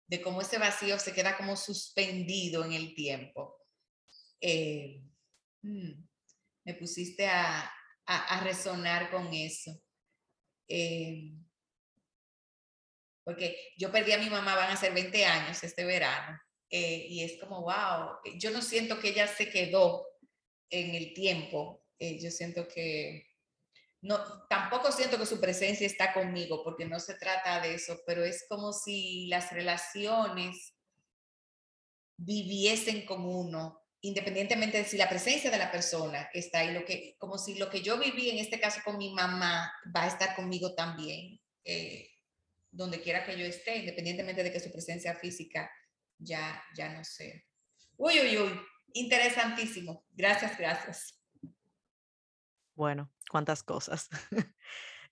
[0.08, 3.58] de cómo ese vacío se queda como suspendido en el tiempo.
[4.40, 5.04] Eh,
[5.62, 6.08] mm,
[6.66, 7.72] me pusiste a,
[8.06, 9.72] a, resonar con eso.
[10.68, 11.32] Eh,
[13.24, 17.40] porque yo perdí a mi mamá, van a ser 20 años este verano, y es
[17.40, 20.06] como, wow, yo no siento que ella se quedó
[20.70, 21.84] en el tiempo.
[22.00, 23.28] Eh, yo siento que
[24.02, 28.24] no, tampoco siento que su presencia está conmigo, porque no se trata de eso, pero
[28.24, 30.76] es como si las relaciones
[32.18, 37.16] viviesen como uno, independientemente de si la presencia de la persona está ahí, lo que,
[37.18, 40.36] como si lo que yo viví en este caso con mi mamá va a estar
[40.36, 42.12] conmigo también, eh,
[42.70, 45.72] donde quiera que yo esté, independientemente de que su presencia física
[46.20, 47.34] ya, ya no sea.
[47.98, 48.60] Uy, uy, uy,
[48.94, 50.06] interesantísimo.
[50.12, 51.20] Gracias, gracias.
[52.76, 54.10] Bueno, cuántas cosas.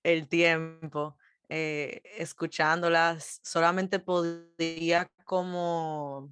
[0.03, 1.17] El tiempo,
[1.49, 6.31] eh, escuchándolas, solamente podía como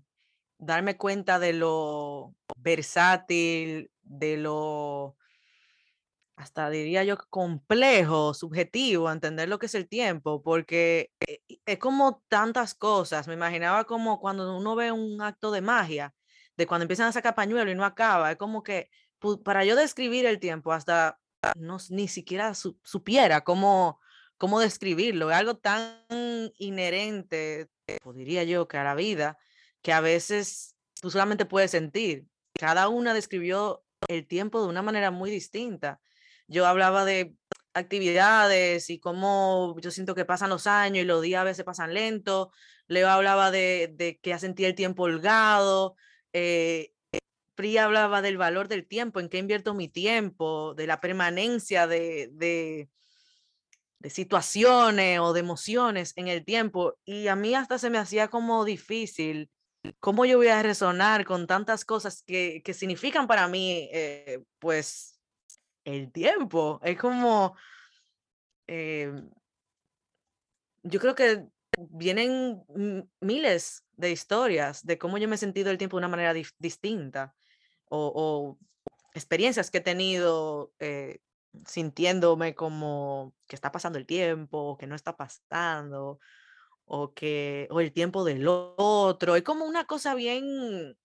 [0.62, 5.18] darme cuenta de lo versátil, de lo,
[6.36, 12.24] hasta diría yo, complejo, subjetivo, entender lo que es el tiempo, porque eh, es como
[12.28, 13.28] tantas cosas.
[13.28, 16.14] Me imaginaba como cuando uno ve un acto de magia
[16.58, 18.32] de cuando empiezan a sacar pañuelo y no acaba.
[18.32, 18.90] Es como que
[19.44, 21.20] para yo describir el tiempo, hasta
[21.56, 24.00] no, ni siquiera supiera cómo,
[24.38, 25.32] cómo describirlo.
[25.32, 26.06] Es algo tan
[26.58, 27.70] inherente,
[28.14, 29.38] diría yo, que a la vida,
[29.82, 32.28] que a veces tú solamente puedes sentir.
[32.54, 36.00] Cada una describió el tiempo de una manera muy distinta.
[36.48, 37.36] Yo hablaba de
[37.74, 41.94] actividades y cómo yo siento que pasan los años y los días a veces pasan
[41.94, 42.52] lento.
[42.88, 45.96] Leo hablaba de, que sentía el tiempo holgado
[46.34, 46.94] eh,
[47.56, 52.30] Pri hablaba del valor del tiempo, en qué invierto mi tiempo, de la permanencia de,
[52.32, 52.90] de,
[54.10, 56.98] situaciones o de emociones en el tiempo.
[57.06, 59.52] Y a mí hasta se me hacía como difícil
[60.00, 65.20] cómo yo voy a resonar con tantas cosas que, que significan para mí, eh, pues,
[65.84, 66.80] el tiempo.
[66.84, 67.56] Es como,
[68.68, 69.12] eh,
[70.84, 72.64] yo creo que vienen
[73.20, 77.34] miles de historias de cómo yo me he sentido el tiempo de una manera distinta
[77.90, 78.58] o,
[79.14, 81.20] experiencias que he tenido eh,
[81.66, 86.20] sintiéndome como que está pasando el tiempo, que no está pasando,
[86.94, 89.36] o que o el tiempo del otro.
[89.36, 90.98] Es como una cosa bien,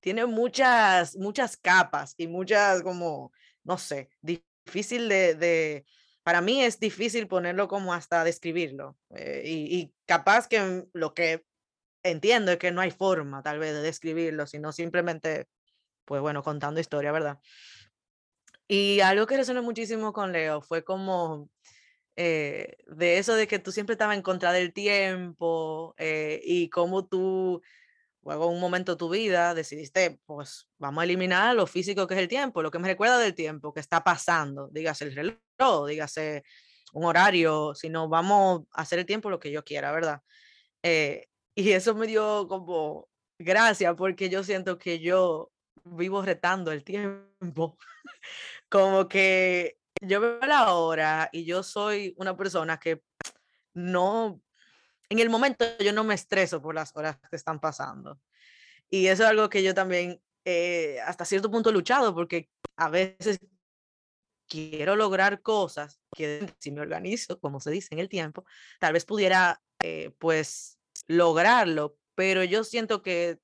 [0.00, 3.32] tiene muchas, muchas capas y muchas como,
[3.64, 5.84] no sé, difícil de
[6.22, 8.96] para mí es difícil ponerlo como hasta describirlo.
[9.10, 11.44] Eh, y, capaz que lo que
[12.02, 15.48] entiendo es que no hay forma tal vez de describirlo, sino simplemente,
[16.04, 17.38] pues bueno, contando historia, ¿verdad?
[18.68, 21.50] Y algo que resonó muchísimo con Leo fue como
[22.16, 27.06] eh, de eso de que tú siempre estabas en contra del tiempo eh, y cómo
[27.06, 27.62] tú
[28.24, 32.20] luego un momento de tu vida decidiste, pues vamos a eliminar lo físico que es
[32.20, 36.44] el tiempo, lo que me recuerda del tiempo que está pasando, dígase el reloj, dígase
[36.92, 40.22] un horario, sino vamos a hacer el tiempo lo que yo quiera, ¿verdad?
[40.82, 45.50] Eh, y eso me dio como gracia porque yo siento que yo
[45.84, 47.76] vivo retando el tiempo,
[48.68, 53.02] como que yo veo la hora y yo soy una persona que
[53.74, 54.42] no
[55.12, 58.18] en el momento yo no me estreso por las horas que están pasando.
[58.88, 62.88] Y eso es algo que yo también eh, hasta cierto punto he luchado porque a
[62.88, 63.38] veces
[64.48, 68.44] quiero lograr cosas que si me organizo, como se dice en el tiempo,
[68.80, 73.38] tal vez pudiera eh, pues lograrlo, pero yo siento que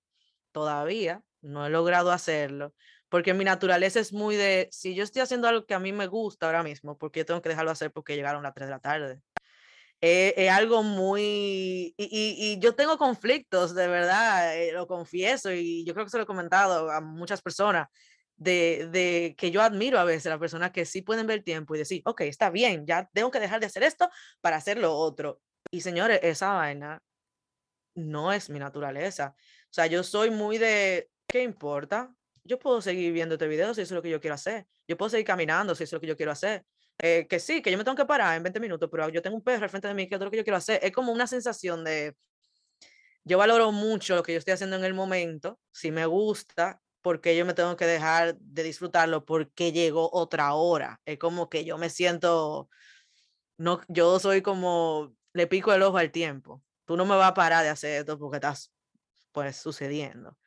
[0.53, 2.75] todavía no he logrado hacerlo,
[3.09, 6.07] porque mi naturaleza es muy de, si yo estoy haciendo algo que a mí me
[6.07, 9.21] gusta ahora mismo, porque tengo que dejarlo hacer porque llegaron las 3 de la tarde?
[10.01, 11.95] Eh, es, algo muy...
[11.97, 16.25] Y, yo tengo conflictos, de verdad, eh, lo confieso, y yo creo que se lo
[16.25, 17.89] he comentado a muchas personas,
[18.37, 21.75] de, de, que yo admiro a veces a las personas que sí pueden ver tiempo
[21.75, 24.09] y decir, ok, está bien, ya tengo que dejar de hacer esto
[24.41, 25.41] para hacer lo otro.
[25.73, 27.03] Y señores, esa vaina
[27.95, 29.35] no es mi naturaleza.
[29.37, 32.15] O sea, yo soy muy de, ¿qué importa?
[32.49, 34.67] Yo puedo seguir viendo este video si eso es lo que yo quiero hacer.
[34.87, 36.65] Yo puedo seguir caminando si eso es lo que yo quiero hacer.
[36.99, 39.37] Eh, que sí, que yo me tengo que parar en 20 minutos, pero yo tengo
[39.37, 40.81] un perro al frente de mí que es lo que yo quiero hacer.
[40.83, 42.17] Es como una sensación de,
[43.29, 47.37] yo valoro mucho lo que yo estoy haciendo en el momento, si me gusta, porque
[47.37, 50.99] yo me tengo que dejar de disfrutarlo porque llegó otra hora.
[51.05, 52.71] Es como que yo me siento,
[53.59, 56.63] no, yo soy como, le pico el ojo al tiempo.
[56.87, 58.73] Tú no me vas a parar de hacer esto porque estás,
[59.33, 60.39] pues, sucediendo.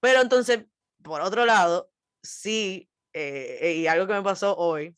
[0.00, 0.64] Pero entonces,
[1.02, 1.90] por otro lado,
[2.22, 4.96] sí, eh, y algo que me pasó hoy,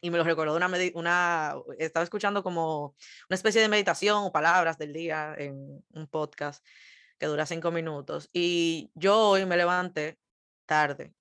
[0.00, 2.94] y me lo recordó una, una, estaba escuchando como
[3.28, 6.64] una especie de meditación o palabras del día en un podcast
[7.18, 8.28] que dura cinco minutos.
[8.32, 10.18] Y yo hoy me levanté
[10.66, 11.14] tarde,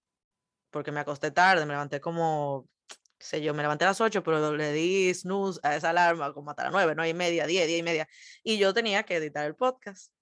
[0.70, 2.70] porque me acosté tarde, me levanté como,
[3.20, 6.52] sé yo, me levanté a las ocho, pero le di snooze a esa alarma como
[6.52, 8.08] hasta las nueve, nueve y media, diez, diez y media.
[8.44, 10.14] Y yo tenía que editar el podcast.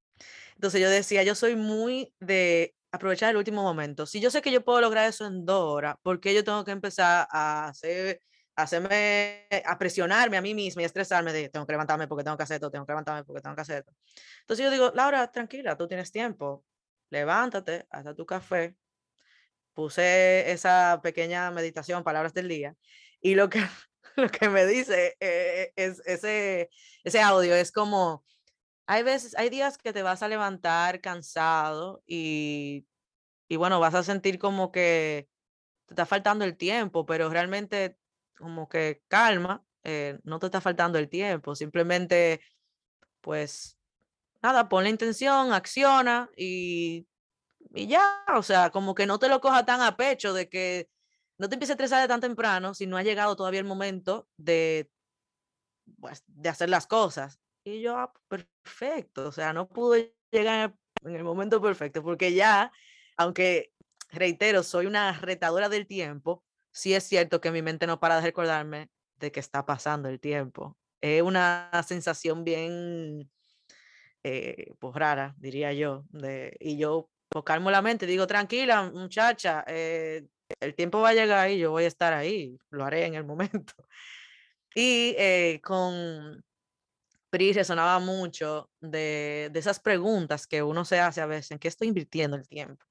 [0.56, 4.05] Entonces yo decía, yo soy muy de aprovechar el último momento.
[4.05, 6.63] Si yo sé que yo puedo lograr eso en dos horas, ¿por qué yo tengo
[6.65, 8.21] que empezar a hacer
[8.55, 12.43] hacerme, a presionarme a mí misma y estresarme de tengo que levantarme porque tengo que
[12.43, 13.93] hacer esto, tengo que levantarme porque tengo que hacer esto.
[14.41, 16.63] Entonces yo digo, Laura, tranquila, tú tienes tiempo,
[17.10, 18.75] levántate, haz tu café.
[19.73, 22.75] Puse esa pequeña meditación, palabras del día,
[23.19, 23.60] y lo que,
[24.15, 26.69] lo que me dice eh, es ese,
[27.03, 28.23] ese audio es como,
[28.88, 32.88] hay veces, hay días que te vas a levantar cansado y,
[33.50, 35.30] y bueno, vas a sentir como que
[35.88, 37.98] te está faltando el tiempo, pero realmente
[38.38, 42.41] como que calma, eh, no te está faltando el tiempo, simplemente,
[43.21, 43.78] pues,
[44.43, 47.08] nada, pon la intención, acciona y,
[47.76, 50.89] y ya, o sea, como que no te lo coja tan a pecho de que
[51.39, 54.30] no te empieces a estresar de tan temprano si no ha llegado todavía el momento
[54.38, 54.91] de,
[56.00, 57.39] pues, de hacer las cosas.
[57.65, 62.71] Y yo, ah, perfecto, o sea, no pude llegar en el momento perfecto, porque ya,
[63.17, 63.73] aunque
[64.12, 68.21] reitero, soy una retadora del tiempo, sí es cierto que mi mente no para de
[68.21, 70.78] recordarme de que está pasando el tiempo.
[71.01, 73.32] Es una sensación bien,
[74.23, 76.06] eh, pues rara, diría yo.
[76.10, 80.28] De, y yo pues, calmo la mente, digo, tranquila, muchacha, eh,
[80.60, 83.23] el tiempo va a llegar y yo voy a estar ahí, lo haré en el
[83.25, 83.73] momento.
[84.78, 86.43] Y eh, con
[87.38, 91.88] Resonaba mucho de, de esas preguntas que uno se hace a veces, ¿en qué estoy
[91.88, 92.86] invirtiendo el tiempo?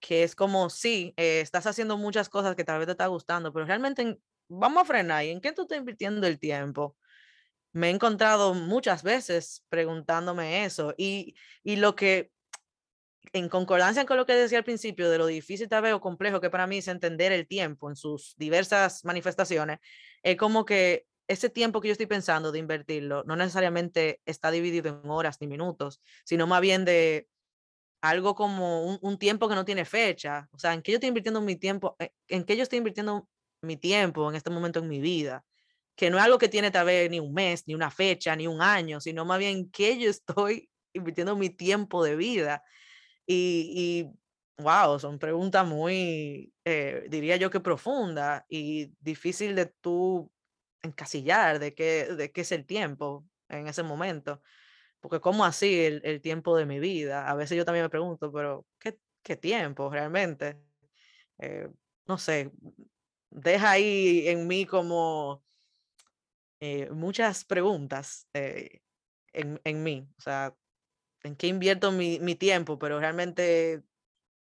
[0.00, 3.52] que es como, sí, eh, estás haciendo muchas cosas que tal vez te está gustando,
[3.52, 5.24] pero realmente vamos a frenar.
[5.24, 6.96] ¿Y en qué tú estás invirtiendo el tiempo?
[7.72, 12.30] Me he encontrado muchas veces preguntándome eso y, y lo que,
[13.32, 16.40] en concordancia con lo que decía al principio, de lo difícil tal vez o complejo
[16.40, 19.80] que para mí es entender el tiempo en sus diversas manifestaciones,
[20.22, 24.88] es como que ese tiempo que yo estoy pensando de invertirlo no necesariamente está dividido
[24.88, 27.28] en horas ni minutos, sino más bien de
[28.00, 30.48] algo como un, tiempo que no tiene fecha.
[30.52, 31.96] O sea, ¿en qué yo estoy invirtiendo mi tiempo?
[31.98, 33.28] Eh, ¿En qué yo estoy invirtiendo
[33.60, 35.44] mi tiempo en este momento en mi vida?
[35.96, 38.46] Que no es algo que tiene tal vez ni un mes, ni una fecha, ni
[38.46, 42.62] un año, sino más bien en qué yo estoy invirtiendo mi tiempo de vida.
[43.26, 44.06] Y,
[44.58, 50.30] wow, son preguntas muy, eh, diría yo que profundas y difícil de tú
[50.82, 54.42] encasillar de qué, de qué es el tiempo en ese momento.
[55.00, 57.28] Porque ¿cómo así el, tiempo de mi vida?
[57.30, 60.58] A veces yo también me pregunto, pero ¿qué, qué tiempo realmente?
[61.38, 61.68] Eh,
[62.06, 62.50] no sé,
[63.30, 65.44] deja ahí en mí como
[66.60, 68.80] eh, muchas preguntas eh,
[69.32, 70.08] en, en, mí.
[70.18, 70.54] O sea,
[71.22, 72.78] ¿en qué invierto mi, mi, tiempo?
[72.78, 73.82] Pero realmente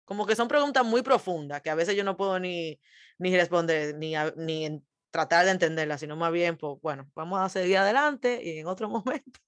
[0.05, 2.80] como que son preguntas muy profundas que a veces yo no puedo ni,
[3.18, 4.82] ni responder, ni, ni
[5.12, 8.88] tratar de entenderla, sino más bien, pues bueno, vamos a seguir adelante y en otro
[8.88, 9.40] momento,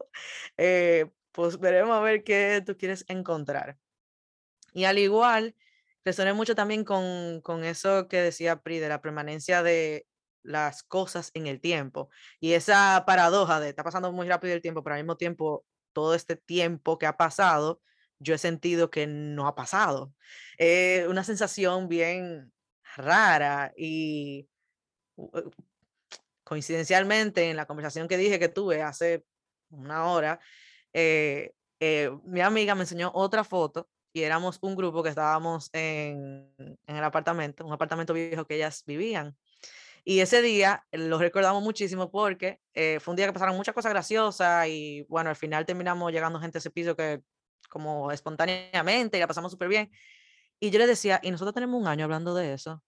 [0.56, 3.78] eh, pues veremos a ver qué tú quieres encontrar.
[4.72, 5.56] Y al igual,
[6.04, 10.06] resoné mucho también con, con eso que decía Pri, de la permanencia de
[10.42, 14.84] las cosas en el tiempo y esa paradoja de está pasando muy rápido el tiempo,
[14.84, 17.80] pero al mismo tiempo, todo este tiempo que ha pasado,
[18.18, 20.12] yo he sentido que no ha pasado.
[20.58, 22.52] Eh, una sensación bien
[22.96, 24.48] rara y
[26.44, 29.24] coincidencialmente en la conversación que dije que tuve hace
[29.70, 30.40] una hora,
[30.92, 36.48] eh, eh, mi amiga me enseñó otra foto y éramos un grupo que estábamos en,
[36.86, 39.36] el apartamento, un apartamento viejo que ellas vivían.
[40.04, 43.90] Y ese día lo recordamos muchísimo porque eh, fue un día que pasaron muchas cosas
[43.90, 47.22] graciosas y bueno, al final terminamos llegando gente a ese piso que
[47.70, 49.90] como espontáneamente la pasamos súper bien.
[50.60, 52.82] Y yo le decía, y nosotros tenemos un año hablando de eso.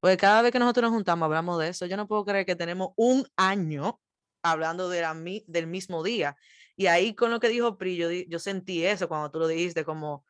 [0.00, 1.86] Porque cada vez que nosotros nos juntamos hablamos de eso.
[1.86, 4.00] Yo no puedo creer que tenemos un año
[4.42, 5.14] hablando de la,
[5.46, 6.36] del mismo día.
[6.76, 9.84] Y ahí con lo que dijo Pri, yo, yo sentí eso cuando tú lo dijiste,
[9.84, 10.24] como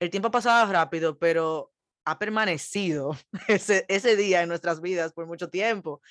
[0.00, 1.72] el tiempo ha pasado rápido, pero
[2.04, 3.16] ha permanecido
[3.48, 6.02] ese, ese día en nuestras vidas por mucho tiempo.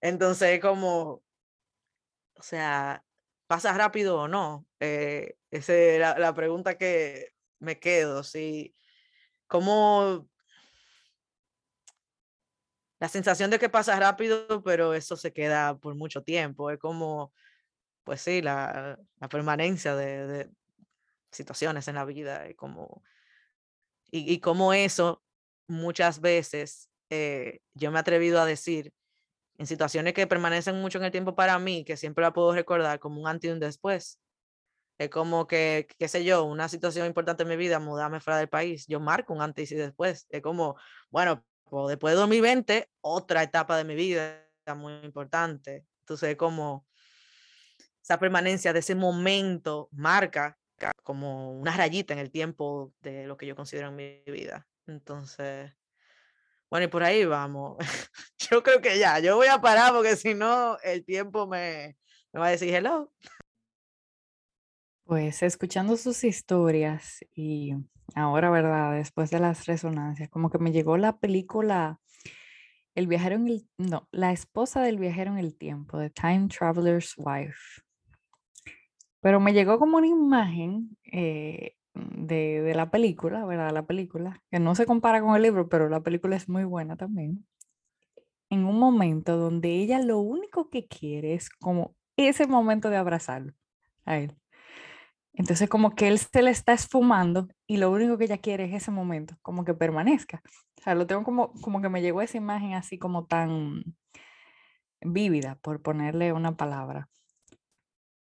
[0.00, 1.22] Entonces, como,
[2.34, 3.04] o sea,
[3.46, 4.66] ¿pasa rápido o no?
[4.80, 8.22] Eh, esa es la, la, pregunta que me quedo.
[8.22, 8.74] Sí,
[9.46, 10.28] como
[13.00, 16.70] la sensación de que pasa rápido, pero eso se queda por mucho tiempo.
[16.70, 17.32] Es como,
[18.04, 20.50] pues sí, la, la permanencia de, de,
[21.32, 23.02] situaciones en la vida y como,
[24.10, 25.22] y, y como eso
[25.68, 28.92] muchas veces eh, yo me he atrevido a decir
[29.58, 32.98] en situaciones que permanecen mucho en el tiempo para mí, que siempre la puedo recordar
[32.98, 34.18] como un antes y un después.
[34.98, 38.48] Es como que, qué sé yo, una situación importante en mi vida, mudarme fuera del
[38.48, 40.26] país, yo marco un antes y después.
[40.30, 40.76] Es como,
[41.10, 41.44] bueno,
[41.88, 45.86] después de 2020, otra etapa de mi vida muy importante.
[46.00, 46.86] Entonces, como
[48.02, 50.58] esa permanencia de ese momento marca
[51.02, 54.66] como una rayita en el tiempo de lo que yo considero mi vida.
[54.86, 55.72] Entonces,
[56.70, 57.76] bueno, y por ahí vamos.
[58.50, 61.96] Yo creo que ya, yo voy a parar porque si no, el tiempo me,
[62.32, 63.12] me va a decir hello.
[65.04, 67.74] Pues escuchando sus historias y
[68.14, 68.94] ahora, ¿verdad?
[68.94, 72.00] Después de las resonancias, como que me llegó la película
[72.94, 77.14] El viajero en el, no, La esposa del viajero en el tiempo, The Time Traveler's
[77.16, 77.82] Wife.
[79.20, 83.70] Pero me llegó como una imagen eh, de, de, la película, ¿verdad?
[83.72, 86.96] La película, que no se compara con el libro, pero la película es muy buena
[86.96, 87.46] también.
[88.48, 93.54] En un momento donde ella lo único que quiere es como ese momento de abrazarlo
[94.04, 94.36] a él.
[95.40, 98.74] Entonces como que él se le está esfumando y lo único que ella quiere es
[98.74, 100.42] ese momento, como que permanezca.
[100.78, 103.82] O sea, lo tengo como, como que me llegó esa imagen así como tan
[105.00, 107.08] vívida, por ponerle una palabra.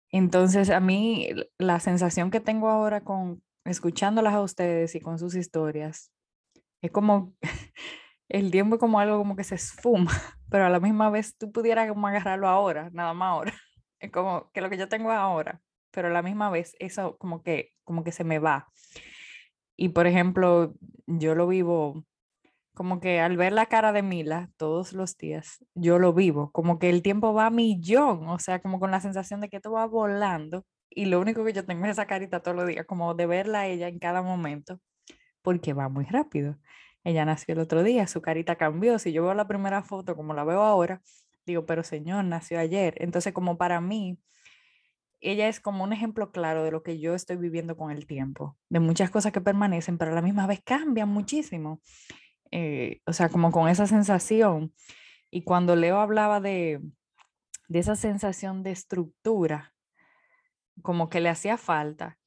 [0.08, 5.34] Entonces a mí la sensación que tengo ahora con escuchándolas a ustedes y con sus
[5.34, 6.10] historias,
[6.80, 7.34] es como
[8.30, 10.12] el tiempo es como algo como que se esfuma,
[10.50, 13.52] pero a la misma vez tú pudieras como agarrarlo ahora, nada más ahora.
[14.00, 17.42] Es como que lo que yo tengo ahora, pero a la misma vez eso como
[17.42, 18.68] que, como que se me va.
[19.76, 20.74] Y por ejemplo,
[21.06, 22.04] yo lo vivo
[22.74, 26.78] como que al ver la cara de Mila todos los días, yo lo vivo, como
[26.78, 29.74] que el tiempo va a millón, o sea, como con la sensación de que todo
[29.74, 30.64] va volando
[30.94, 33.60] y lo único que yo tengo es esa carita todos los días, como de verla
[33.60, 34.80] a ella en cada momento,
[35.42, 36.58] porque va muy rápido.
[37.04, 38.98] Ella nació el otro día, su carita cambió.
[38.98, 41.02] Si yo veo la primera foto como la veo ahora,
[41.46, 42.94] digo, pero señor, nació ayer.
[42.98, 44.18] Entonces, como para mí,
[45.22, 48.58] ella es como un ejemplo claro de lo que yo estoy viviendo con el tiempo,
[48.68, 51.80] de muchas cosas que permanecen, pero a la misma vez cambian muchísimo.
[52.50, 54.74] Eh, o sea, como con esa sensación.
[55.30, 56.80] Y cuando Leo hablaba de,
[57.68, 59.74] de esa sensación de estructura,
[60.82, 62.18] como que le hacía falta,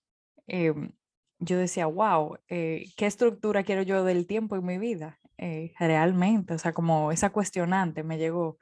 [0.48, 0.92] em,
[1.40, 5.20] yo decía, wow, eh, ¿qué estructura quiero yo del tiempo en mi vida?
[5.38, 8.58] Eh, realmente, o sea, como esa cuestionante me llegó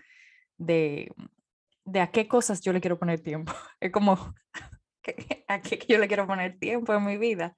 [0.58, 1.14] de,
[1.86, 3.54] de a qué cosas yo le quiero poner tiempo.
[3.80, 4.34] Es como,
[5.48, 7.56] ¿a qué yo le quiero poner tiempo en mi vida?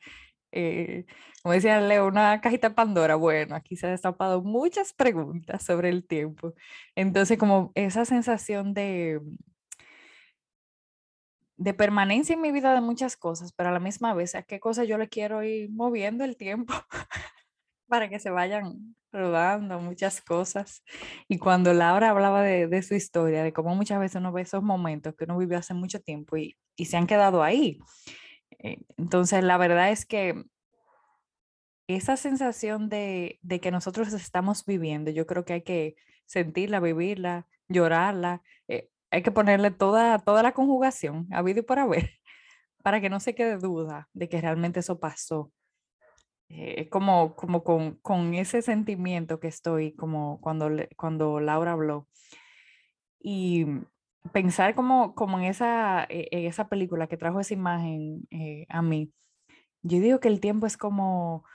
[0.51, 1.05] Eh,
[1.43, 3.15] como decía Leo, una cajita Pandora.
[3.15, 6.53] Bueno, aquí se han destapado muchas preguntas sobre el tiempo.
[6.95, 9.19] Entonces, como esa sensación de,
[11.57, 14.59] de permanencia en mi vida de muchas cosas, pero a la misma vez, ¿a qué
[14.59, 16.73] cosas yo le quiero ir moviendo el tiempo
[17.87, 20.83] para que se vayan rodando muchas cosas?
[21.27, 24.63] Y cuando Laura hablaba de, de, su historia, de cómo muchas veces uno ve esos
[24.63, 27.79] momentos que uno vivió hace mucho tiempo y, y se han quedado ahí.
[28.59, 30.43] Eh, entonces, la verdad es que
[31.87, 37.47] esa sensación de, de que nosotros estamos viviendo, yo creo que hay que sentirla, vivirla,
[37.67, 38.41] llorarla.
[38.67, 42.09] Eh, hay que ponerle toda, toda la conjugación, habido y por haber,
[42.83, 45.51] para que no se quede duda de que realmente eso pasó.
[46.49, 52.07] Eh, como, como con, con, ese sentimiento que estoy, como cuando, cuando Laura habló.
[53.19, 53.65] Y
[54.31, 58.81] pensar como, como en, esa, e, en esa película que trajo esa imagen eh, a
[58.81, 59.11] mí,
[59.81, 61.45] yo digo que el tiempo es como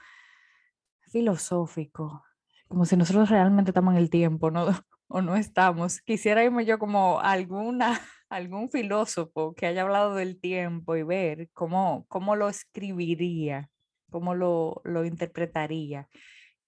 [1.11, 2.23] filosófico,
[2.67, 4.67] como si nosotros realmente estamos en el tiempo, ¿no?
[5.07, 6.01] o no estamos.
[6.01, 12.05] Quisiera irme yo como alguna, algún filósofo que haya hablado del tiempo y ver cómo,
[12.07, 13.69] cómo lo escribiría,
[14.11, 16.07] cómo lo, lo interpretaría,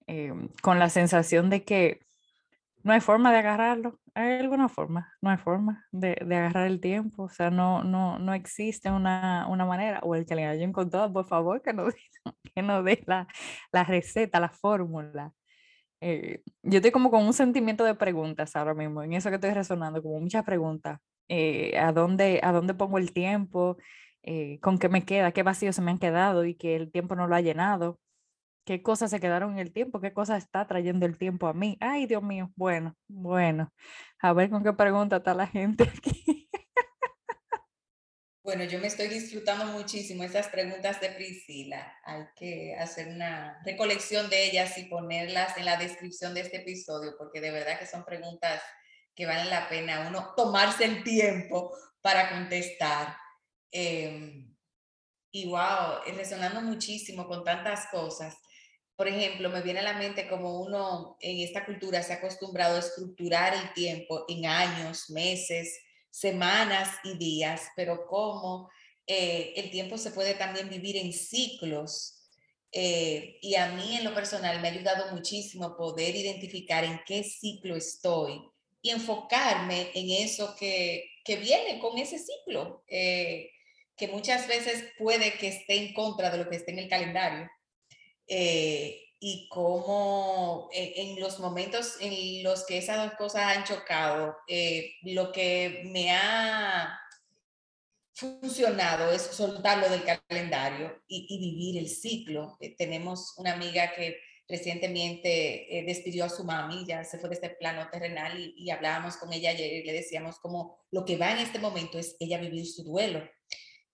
[0.08, 2.00] em, con la sensación de que
[2.84, 4.00] no hay forma de agarrarlo.
[4.16, 5.12] ¿Hay alguna forma?
[5.22, 7.24] No hay forma de, de agarrar el tiempo.
[7.24, 10.00] O sea, no, no, no existe una, una manera.
[10.04, 11.94] O el que le haya encontrado, por favor, que nos,
[12.56, 13.28] que nos dé la,
[13.72, 15.34] la receta, la fórmula.
[16.02, 19.52] Eh, yo estoy como con un sentimiento de preguntas ahora mismo, en eso que estoy
[19.52, 21.00] resonando, como muchas preguntas.
[21.30, 23.78] Eh, ¿a, dónde, ¿A dónde pongo el tiempo?
[24.24, 25.32] Eh, ¿Con qué me queda?
[25.32, 28.00] ¿Qué vacíos se me han quedado y que el tiempo no lo ha llenado?
[28.66, 30.00] ¿Qué cosas se quedaron en el tiempo?
[30.00, 31.78] ¿Qué cosas está trayendo el tiempo a mí?
[31.82, 33.74] Ay, Dios mío, bueno, bueno.
[34.20, 36.50] A ver con qué pregunta está la gente aquí.
[38.42, 41.98] Bueno, yo me estoy disfrutando muchísimo esas preguntas de Priscila.
[42.04, 47.16] Hay que hacer una recolección de ellas y ponerlas en la descripción de este episodio,
[47.18, 48.62] porque de verdad que son preguntas
[49.16, 51.72] que valen la pena uno tomarse el tiempo
[52.02, 53.16] para contestar.
[53.74, 54.56] Em,
[55.32, 58.36] y wow, resonando muchísimo con tantas cosas.
[58.96, 62.76] Por ejemplo, me viene a la mente como uno en esta cultura se ha acostumbrado
[62.76, 65.80] a estructurar el tiempo en años, meses,
[66.12, 68.70] semanas y días, pero cómo
[69.08, 72.30] eh, el tiempo se puede también vivir en ciclos.
[72.72, 77.24] Eh, y a mí en lo personal me ha ayudado muchísimo poder identificar en qué
[77.24, 78.40] ciclo estoy
[78.84, 83.50] y enfocarme en eso que, que viene con ese ciclo, eh,
[83.96, 87.50] que muchas veces puede que esté en contra de lo que esté en el calendario
[89.26, 94.96] y cómo eh, en los momentos en los que esas dos cosas han chocado, eh,
[95.04, 97.00] lo que me ha
[98.14, 102.58] funcionado es soltarlo del calendario y, vivir el ciclo.
[102.60, 107.50] Eh, tenemos una amiga que recientemente despidió a su mami, ya se fue de este
[107.52, 111.32] plano terrenal y, y hablábamos con ella ayer y le decíamos como lo que va
[111.32, 113.24] en este momento es ella vivir su duelo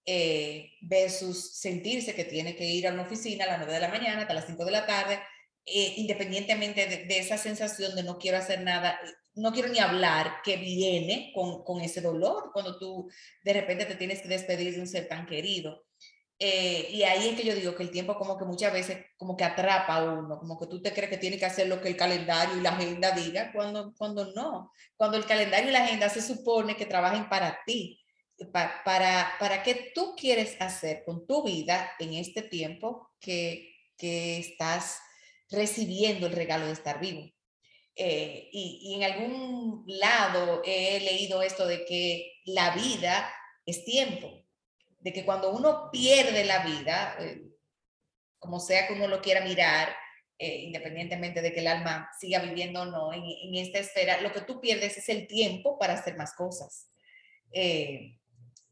[0.06, 3.90] eh, versus sentirse que tiene que ir a una oficina a las 9 de la
[3.90, 5.20] mañana hasta las 5 de la tarde,
[5.66, 9.00] eh, independientemente de, esa sensación de no quiero hacer nada,
[9.36, 13.10] no quiero ni hablar, que viene con, con, ese dolor cuando tú
[13.44, 15.86] de repente te tienes que despedir de un ser tan querido.
[16.42, 19.36] Eh, y ahí es que yo digo que el tiempo como que muchas veces como
[19.36, 21.90] que atrapa a uno, como que tú te crees que tiene que hacer lo que
[21.90, 26.08] el calendario y la agenda diga, cuando, cuando no, cuando el calendario y la agenda
[26.08, 27.99] se supone que trabajen para ti
[28.52, 35.00] para, para qué tú quieres hacer con tu vida en este tiempo que, que estás
[35.50, 37.30] recibiendo el regalo de estar vivo.
[37.96, 43.30] Eh, y, y, en algún lado he leído esto de que la vida
[43.66, 44.46] es tiempo,
[45.00, 47.42] de que cuando uno pierde la vida, eh,
[48.38, 49.94] como sea que uno lo quiera mirar,
[50.38, 54.32] eh, independientemente de que el alma siga viviendo o no en, en, esta esfera, lo
[54.32, 56.90] que tú pierdes es el tiempo para hacer más cosas.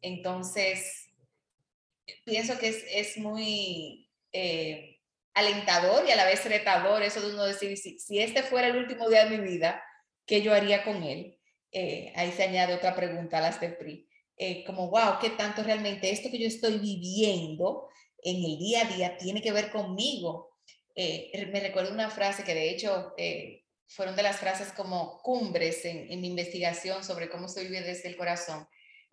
[0.02, 1.08] Entonces,
[2.24, 5.00] pienso que es, muy eh,
[5.34, 9.10] alentador y a la vez retador eso de uno decir, si, este fuera el último
[9.10, 9.84] día de mi vida,
[10.26, 11.38] ¿qué yo haría con él?
[11.72, 14.08] Eh, ahí se añade otra pregunta a las de PRI.
[14.38, 17.90] Eh, como, wow, ¿qué tanto realmente esto que yo estoy viviendo
[18.24, 20.56] en el día a día tiene que ver conmigo?
[20.96, 23.14] me recuerdo una frase que de hecho
[23.86, 28.10] fueron de las frases como cumbres en, en mi investigación sobre cómo se vive desde
[28.10, 28.68] el corazón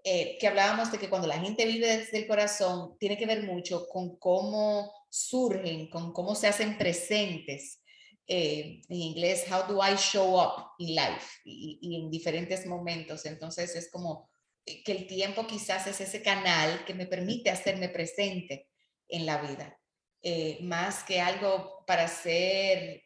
[0.06, 3.42] eh, que hablábamos de que cuando la gente vive desde el corazón, tiene que ver
[3.42, 7.80] mucho con cómo surgen, con cómo se hacen presentes.
[8.26, 13.24] Eh, en inglés, how do I show up in life y, en diferentes momentos.
[13.24, 14.28] Entonces es como
[14.62, 18.68] que el tiempo quizás es ese canal que me permite hacerme presente
[19.08, 19.78] en la vida,
[20.22, 23.04] eh, más que algo para ser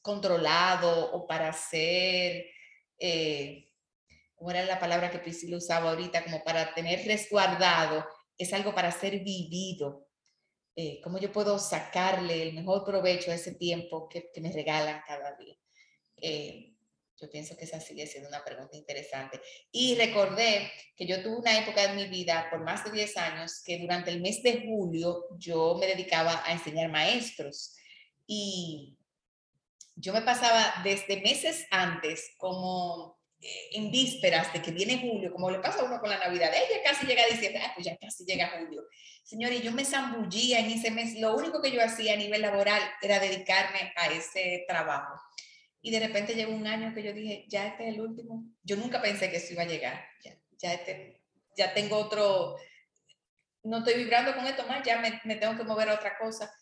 [0.00, 2.46] controlado o para ser
[4.42, 8.04] como era la palabra que Priscila usaba ahorita, como para tener resguardado,
[8.36, 10.08] es algo para ser vivido.
[10.74, 15.36] Eh, ¿Cómo yo puedo sacarle el mejor provecho a ese tiempo que, me regalan cada
[15.36, 15.54] día?
[16.16, 16.74] Eh,
[17.20, 19.40] yo pienso que esa sigue siendo una pregunta interesante.
[19.70, 23.62] Y recordé que yo tuve una época en mi vida, por más de 10 años,
[23.64, 27.76] que durante el mes de julio yo me dedicaba a enseñar maestros.
[28.26, 28.98] Y
[29.94, 33.21] yo me pasaba desde meses antes como
[33.72, 36.82] en vísperas de que viene julio, como le pasa a uno con la Navidad, ella
[36.84, 38.84] casi llega a diciembre, ah, pues ya casi llega julio.
[39.24, 42.80] Señores, yo me zambullía en ese mes, lo único que yo hacía a nivel laboral
[43.00, 45.20] era dedicarme a ese trabajo.
[45.80, 48.44] Y de repente llegó un año que yo dije, ya este es el último.
[48.62, 50.04] Yo nunca pensé que eso iba a llegar.
[50.22, 51.20] Ya, ya, este,
[51.56, 52.56] ya tengo otro,
[53.64, 56.52] no estoy vibrando con esto más, ya me, me tengo que mover a otra cosa.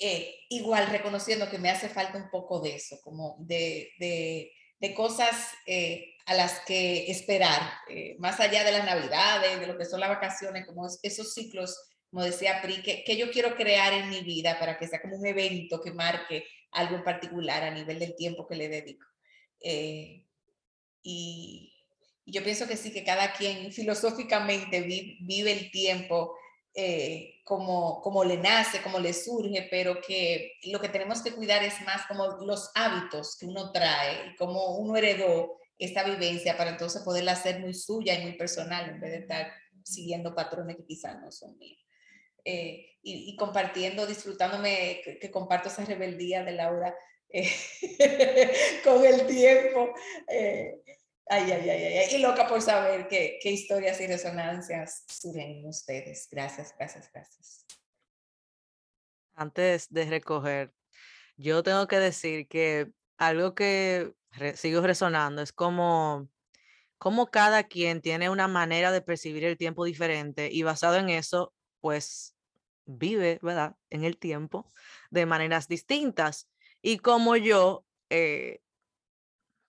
[0.00, 4.94] Eh, igual reconociendo que me hace falta un poco de eso, como de, de de
[4.94, 9.84] cosas eh, a las que esperar, eh, más allá de las navidades, de lo que
[9.84, 11.76] son las vacaciones, como esos ciclos,
[12.10, 15.16] como decía Pri, que, que, yo quiero crear en mi vida para que sea como
[15.16, 19.06] un evento que marque algo en particular a nivel del tiempo que le dedico.
[19.60, 20.24] Eh,
[21.02, 21.72] y,
[22.26, 26.36] yo pienso que sí, que cada quien filosóficamente vive el tiempo
[26.74, 31.64] eh, como, como le nace, como le surge, pero que lo que tenemos que cuidar
[31.64, 36.70] es más como los hábitos que uno trae y cómo uno heredó esta vivencia para
[36.70, 39.52] entonces poderla hacer muy suya y muy personal en vez de estar
[39.82, 41.84] siguiendo patrones que quizás no son míos.
[42.44, 46.94] Eh, y, compartiendo, disfrutándome, que, comparto esa rebeldía de Laura
[47.30, 47.50] eh,
[48.84, 49.94] con el tiempo.
[51.32, 55.66] Ay, ay, ay, ay, y loca por saber qué, qué historias y resonancias surgen en
[55.66, 56.26] ustedes.
[56.28, 57.64] Gracias, gracias, gracias.
[59.34, 60.72] Antes de recoger,
[61.36, 64.12] yo tengo que decir que algo que
[64.54, 66.28] sigo resonando es como,
[66.98, 71.54] como cada quien tiene una manera de percibir el tiempo diferente y basado en eso,
[71.80, 72.36] pues
[72.86, 73.76] vive, ¿verdad?
[73.90, 74.72] En el tiempo
[75.10, 76.48] de maneras distintas.
[76.82, 78.60] Y como yo, eh,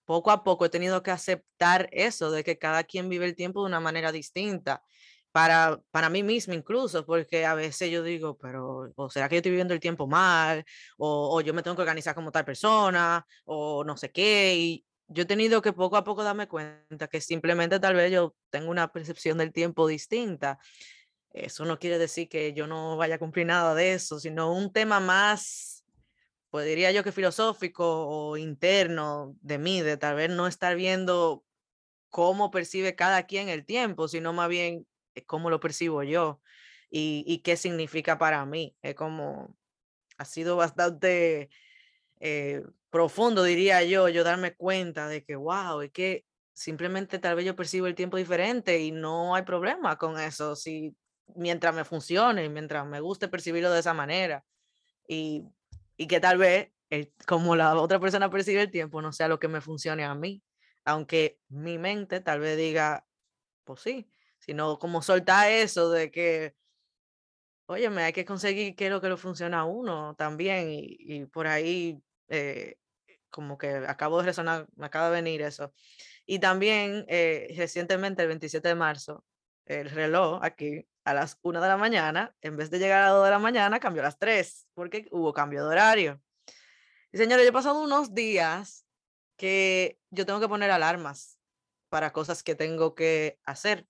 [0.04, 3.60] poco a poco he tenido que aceptar eso, de que cada quien vive el tiempo
[3.62, 4.84] de una manera distinta.
[5.32, 9.38] Para, para mí misma incluso, porque a veces yo digo, pero, o será que yo
[9.38, 10.64] estoy viviendo el tiempo mal,
[10.98, 14.84] o, o yo me tengo que organizar como tal persona, o no sé qué, y
[15.08, 18.70] yo he tenido que poco a poco darme cuenta que simplemente tal vez yo tengo
[18.70, 20.58] una percepción del tiempo distinta.
[21.30, 24.72] Eso no quiere decir que yo no vaya a cumplir nada de eso, sino un
[24.72, 25.82] tema más
[26.52, 31.44] pues diría yo que filosófico o interno de mí, de tal vez no estar viendo
[32.10, 34.86] cómo percibe cada quien el tiempo, sino más bien
[35.26, 36.40] cómo lo percibo yo
[36.90, 38.76] y, qué significa para mí.
[38.82, 39.56] Es como,
[40.18, 41.50] ha sido bastante
[42.20, 47.46] eh, profundo, diría yo, yo darme cuenta de que, wow, es que simplemente tal vez
[47.46, 50.94] yo percibo el tiempo diferente y no hay problema con eso, si
[51.34, 54.44] mientras me funcione, mientras me guste percibirlo de esa manera.
[55.08, 55.44] Y
[56.02, 56.72] y que tal vez,
[57.28, 60.42] como la otra persona percibe el tiempo, no sea lo que me funcione a mí,
[60.84, 63.06] aunque mi mente tal vez diga,
[63.64, 64.08] pues sí,
[64.44, 66.54] sino como soltar eso de que,
[67.66, 71.24] oye, me hay que conseguir qué es lo que le funciona a uno también, y,
[71.26, 72.76] por ahí, eh,
[73.30, 75.72] como que acabo de resonar, me acaba de venir eso.
[76.26, 79.24] Y también, eh, recientemente, el 27 de marzo,
[79.64, 83.14] el reloj aquí a las 1 de la mañana, en vez de llegar a las
[83.14, 86.20] 2 de la mañana, cambió a las 3, porque hubo cambio de horario.
[87.12, 88.86] Y señores, yo he pasado unos días
[89.36, 91.38] que yo tengo que poner alarmas
[91.88, 93.86] para cosas que tengo que hacer.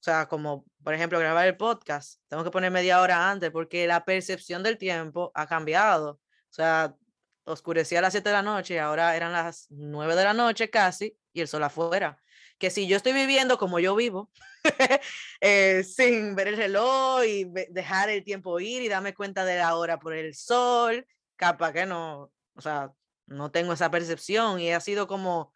[0.00, 3.86] O sea, como por ejemplo grabar el podcast, tengo que poner media hora antes porque
[3.86, 6.12] la percepción del tiempo ha cambiado.
[6.12, 6.94] O sea,
[7.44, 11.16] oscurecía a las 7 de la noche ahora eran las 9 de la noche casi
[11.32, 12.20] y el sol afuera
[12.58, 14.30] que si yo estoy viviendo como yo vivo,
[15.40, 19.76] eh, sin ver el reloj y dejar el tiempo ir y darme cuenta de la
[19.76, 22.92] hora por el sol, capaz que no, o sea,
[23.26, 25.52] no tengo esa percepción y ha sido como,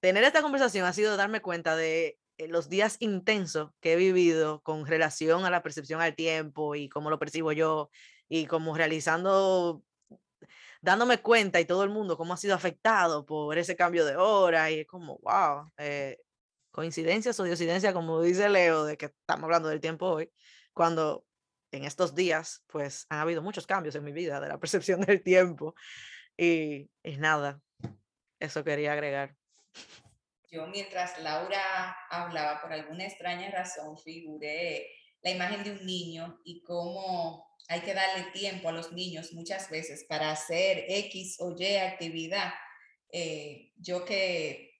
[0.00, 2.18] tener esta conversación ha sido darme cuenta de
[2.48, 7.10] los días intensos que he vivido con relación a la percepción al tiempo y cómo
[7.10, 7.90] lo percibo yo
[8.28, 9.82] y como realizando
[10.80, 14.70] dándome cuenta y todo el mundo cómo ha sido afectado por ese cambio de hora
[14.70, 16.18] y es como, wow, eh,
[16.70, 20.30] coincidencias o diosidencia, como dice Leo, de que estamos hablando del tiempo hoy,
[20.72, 21.24] cuando
[21.70, 25.22] en estos días, pues han habido muchos cambios en mi vida de la percepción del
[25.22, 25.74] tiempo
[26.36, 27.60] y, y nada,
[28.40, 29.36] eso quería agregar.
[30.52, 34.86] Yo mientras Laura hablaba, por alguna extraña razón, figuré
[35.22, 39.70] la imagen de un niño y cómo hay que darle tiempo a los niños muchas
[39.70, 42.52] veces para hacer X o Y actividad.
[43.10, 44.78] Eh, yo que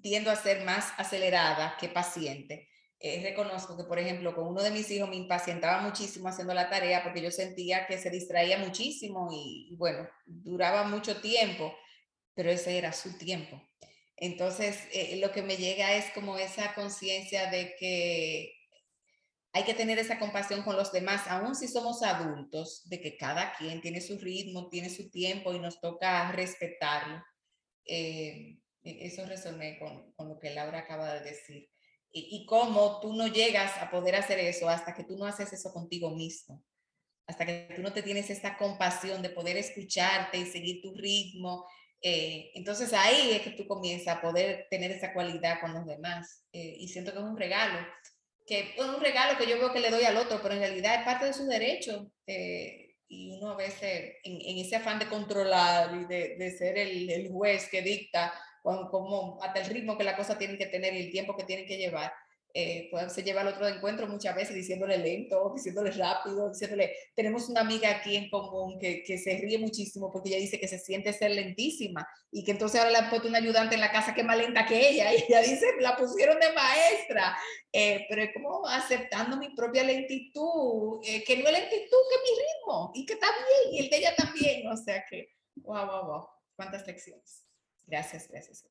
[0.00, 2.68] tiendo a ser más acelerada que paciente,
[3.00, 6.70] eh, reconozco que, por ejemplo, con uno de mis hijos me impacientaba muchísimo haciendo la
[6.70, 11.74] tarea porque yo sentía que se distraía muchísimo y, bueno, duraba mucho tiempo,
[12.32, 13.60] pero ese era su tiempo.
[14.20, 18.52] Entonces, eh, lo que me llega es como esa conciencia de que
[19.52, 23.54] hay que tener esa compasión con los demás, aun si somos adultos, de que cada
[23.54, 27.22] quien tiene su ritmo, tiene su tiempo y nos toca respetarlo.
[27.86, 31.70] Eh, e-, eso resoné con, lo que Laura acaba de decir.
[32.12, 35.52] Y, y, cómo tú no llegas a poder hacer eso hasta que tú no haces
[35.52, 36.64] eso contigo mismo,
[37.26, 41.64] hasta que tú no te tienes esta compasión de poder escucharte y seguir tu ritmo.
[42.02, 46.44] Eh, entonces ahí es que tú comienzas a poder tener esa cualidad con los demás.
[46.52, 47.78] Eh, y siento que es un regalo
[48.50, 50.96] que es un regalo que yo veo que le doy al otro, pero en realidad
[50.96, 52.10] es parte de su derecho.
[52.26, 57.68] Eh, y uno a veces, en, ese afán de controlar y de, ser el, juez
[57.70, 61.36] que dicta como hasta el ritmo que la cosa tiene que tener y el tiempo
[61.36, 62.12] que tienen que llevar
[62.54, 67.48] eh, pues se lleva al otro encuentro muchas veces diciéndole lento, diciéndole rápido, diciéndole, tenemos
[67.48, 70.78] una amiga aquí en común que, que, se ríe muchísimo porque ella dice que se
[70.78, 74.14] siente ser lentísima y que entonces ahora le han puesto una ayudante en la casa
[74.14, 77.36] que es más lenta que ella y ella dice, la pusieron de maestra,
[77.72, 82.22] eh, pero es como aceptando mi propia lentitud, eh, que no es lentitud, que es
[82.22, 85.86] mi ritmo y que está bien y el de ella también, o sea que, wow,
[85.86, 87.46] wow, wow, cuántas lecciones.
[87.86, 88.64] Gracias, gracias.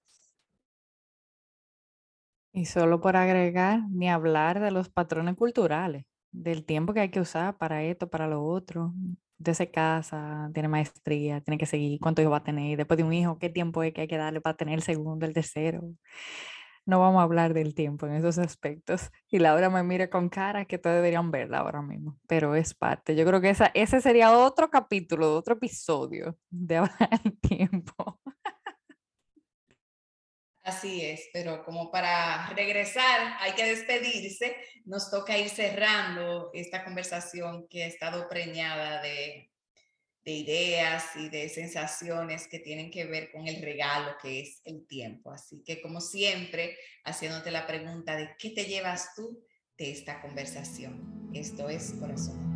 [2.60, 7.22] Y solo por agregar, ni hablar de los patrones culturales, del tiempo que hay que
[7.22, 8.94] usar para esto, para lo otro.
[9.38, 13.06] De se casa, tiene maestría, tiene que seguir, cuánto hijo va a tener, después de
[13.06, 15.94] un hijo, qué tiempo es que hay que darle para tener el segundo, el tercero.
[16.86, 19.10] No vamos a hablar del tiempo en esos aspectos.
[19.30, 23.16] Y Laura me mira con cara que todos deberían verla ahora mismo, pero es parte.
[23.16, 28.19] Yo creo que esa, ese sería otro capítulo, otro episodio de hablar del tiempo.
[30.70, 34.56] Así es, pero como para regresar hay que despedirse,
[34.86, 39.50] nos toca ir cerrando esta conversación que ha estado preñada de,
[40.24, 44.86] de ideas y de sensaciones que tienen que ver con el regalo que es el
[44.86, 45.32] tiempo.
[45.32, 49.44] Así que como siempre, haciéndote la pregunta de qué te llevas tú
[49.76, 51.32] de esta conversación.
[51.34, 52.49] Esto es corazón.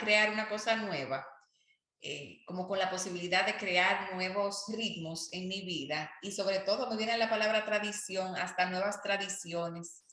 [0.00, 1.26] Crear una cosa nueva,
[2.00, 6.88] eh, como con la posibilidad de crear nuevos ritmos en mi vida y sobre todo
[6.88, 10.04] me viene la palabra tradición, hasta nuevas tradiciones,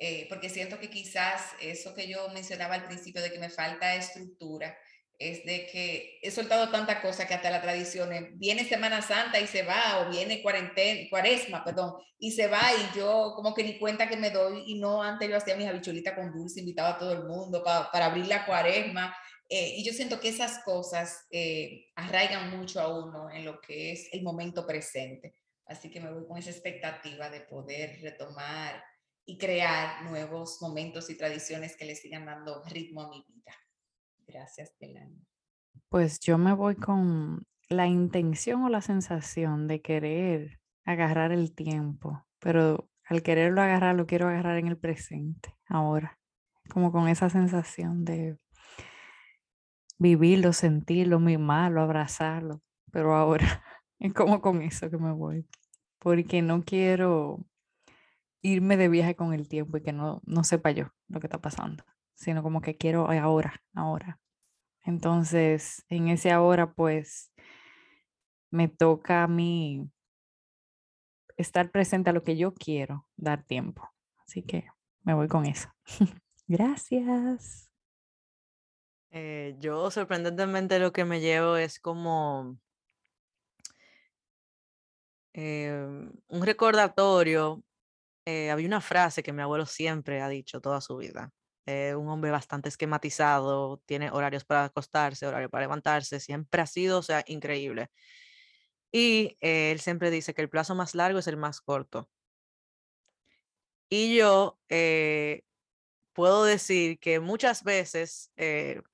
[0.00, 3.94] eh, porque siento que quizás eso que yo mencionaba al principio de que me falta
[3.94, 4.76] estructura,
[5.18, 9.48] es de que he soltado tanta cosa que hasta la tradición viene Semana Santa y
[9.48, 13.78] se va, o viene cuarentena, cuaresma, perdón, y se va y yo como que ni
[13.78, 16.98] cuenta que me doy y no antes yo hacía mis habichuelitas con dulce, invitaba a
[16.98, 19.14] todo el mundo para, para abrir la cuaresma.
[19.48, 23.92] Eh, y yo siento que esas cosas eh, arraigan mucho a uno en lo que
[23.92, 25.34] es el momento presente.
[25.64, 28.82] Así que me voy con esa expectativa de poder retomar
[29.24, 33.52] y crear nuevos momentos y tradiciones que le sigan dando ritmo a mi vida.
[34.26, 35.26] Gracias, Delani.
[35.88, 42.26] Pues yo me voy con la intención o la sensación de querer agarrar el tiempo,
[42.38, 46.18] pero al quererlo agarrar, lo quiero agarrar en el presente, ahora,
[46.70, 48.38] como con esa sensación de
[49.98, 53.62] vivirlo, sentirlo, mimarlo, abrazarlo, pero ahora
[53.98, 55.46] es como con eso que me voy,
[55.98, 57.44] porque no quiero
[58.42, 61.40] irme de viaje con el tiempo y que no, no sepa yo lo que está
[61.40, 61.84] pasando
[62.18, 64.20] sino como que quiero ahora, ahora.
[64.84, 67.32] Entonces, en ese ahora, pues,
[68.50, 69.88] me toca a mí
[71.36, 73.88] estar presente a lo que yo quiero, dar tiempo.
[74.26, 74.66] Así que
[75.04, 75.68] me voy con eso.
[76.48, 77.67] Gracias.
[79.10, 82.58] Eh, yo sorprendentemente lo que me llevo es como
[85.32, 87.62] em, un recordatorio.
[88.26, 91.32] Eh, había una frase que mi abuelo siempre ha dicho toda su vida
[91.66, 96.98] eh, un hombre bastante esquematizado, tiene horarios para acostarse, horario para levantarse, siempre ha sido,
[96.98, 97.90] o sea, increíble.
[98.92, 102.08] Y eh, él siempre dice que el plazo más largo es el más corto.
[103.90, 104.58] Y yo
[106.12, 108.32] puedo decir que muchas veces,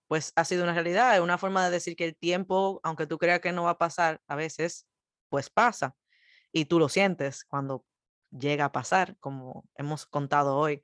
[0.09, 3.40] pues ha sido una realidad, una forma de decir que el tiempo, aunque tú creas
[3.40, 4.86] que no va a pasar, a veces,
[5.28, 5.96] pues pasa.
[6.52, 7.84] Y tú lo sientes cuando
[8.30, 10.82] llega a pasar, como hemos contado hoy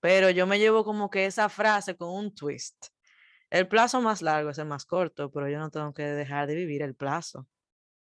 [0.00, 2.86] pero yo me llevo como que esa frase con un twist.
[3.50, 6.54] El plazo más largo es el más corto, pero yo no tengo que dejar de
[6.54, 7.48] vivir el plazo.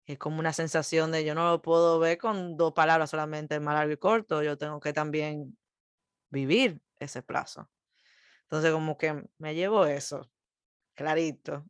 [0.06, 3.74] Es como una sensación de yo no lo puedo ver con dos palabras solamente, más
[3.74, 5.58] largo y corto, yo tengo que también
[6.30, 7.70] vivir ese plazo.
[8.42, 10.30] Entonces como que me llevo eso,
[10.94, 11.64] clarito.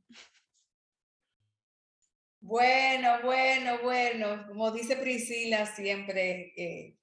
[2.43, 6.97] Bueno, bueno, bueno, como dice Priscila siempre, eh,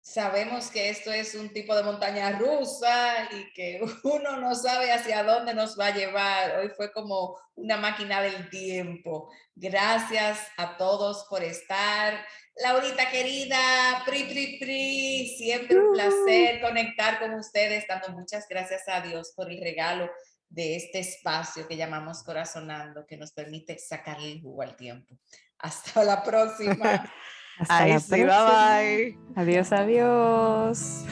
[0.00, 5.22] sabemos que esto es un tipo de montaña rusa y que uno no sabe hacia
[5.22, 6.58] dónde nos va a llevar.
[6.58, 9.30] Hoy fue como una máquina del tiempo.
[9.54, 12.24] Gracias a todos por estar.
[12.56, 19.02] Laurita querida, pri, pri, pri, siempre un placer conectar con ustedes, dando muchas gracias a
[19.02, 20.10] Dios por el regalo
[20.52, 25.16] de este espacio que llamamos Corazonando, que nos permite sacar el jugo al tiempo.
[25.58, 27.10] Hasta la próxima.
[27.58, 28.78] Hasta la sí, próxima.
[28.78, 29.42] Bye bye.
[29.42, 31.04] Adiós, adiós.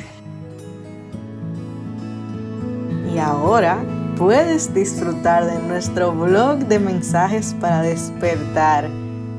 [3.15, 3.83] Y ahora
[4.17, 8.89] puedes disfrutar de nuestro blog de mensajes para despertar,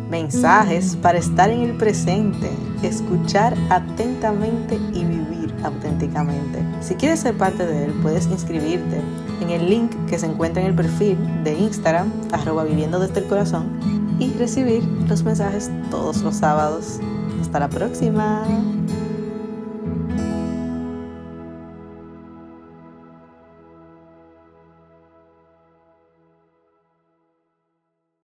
[0.09, 2.49] mensajes para estar en el presente,
[2.83, 6.59] escuchar atentamente y vivir auténticamente.
[6.81, 9.01] Si quieres ser parte de él, puedes inscribirte
[9.41, 13.25] en el link que se encuentra en el perfil de Instagram, arroba viviendo desde el
[13.25, 13.67] corazón,
[14.19, 16.99] y recibir los mensajes todos los sábados.
[17.41, 18.43] Hasta la próxima.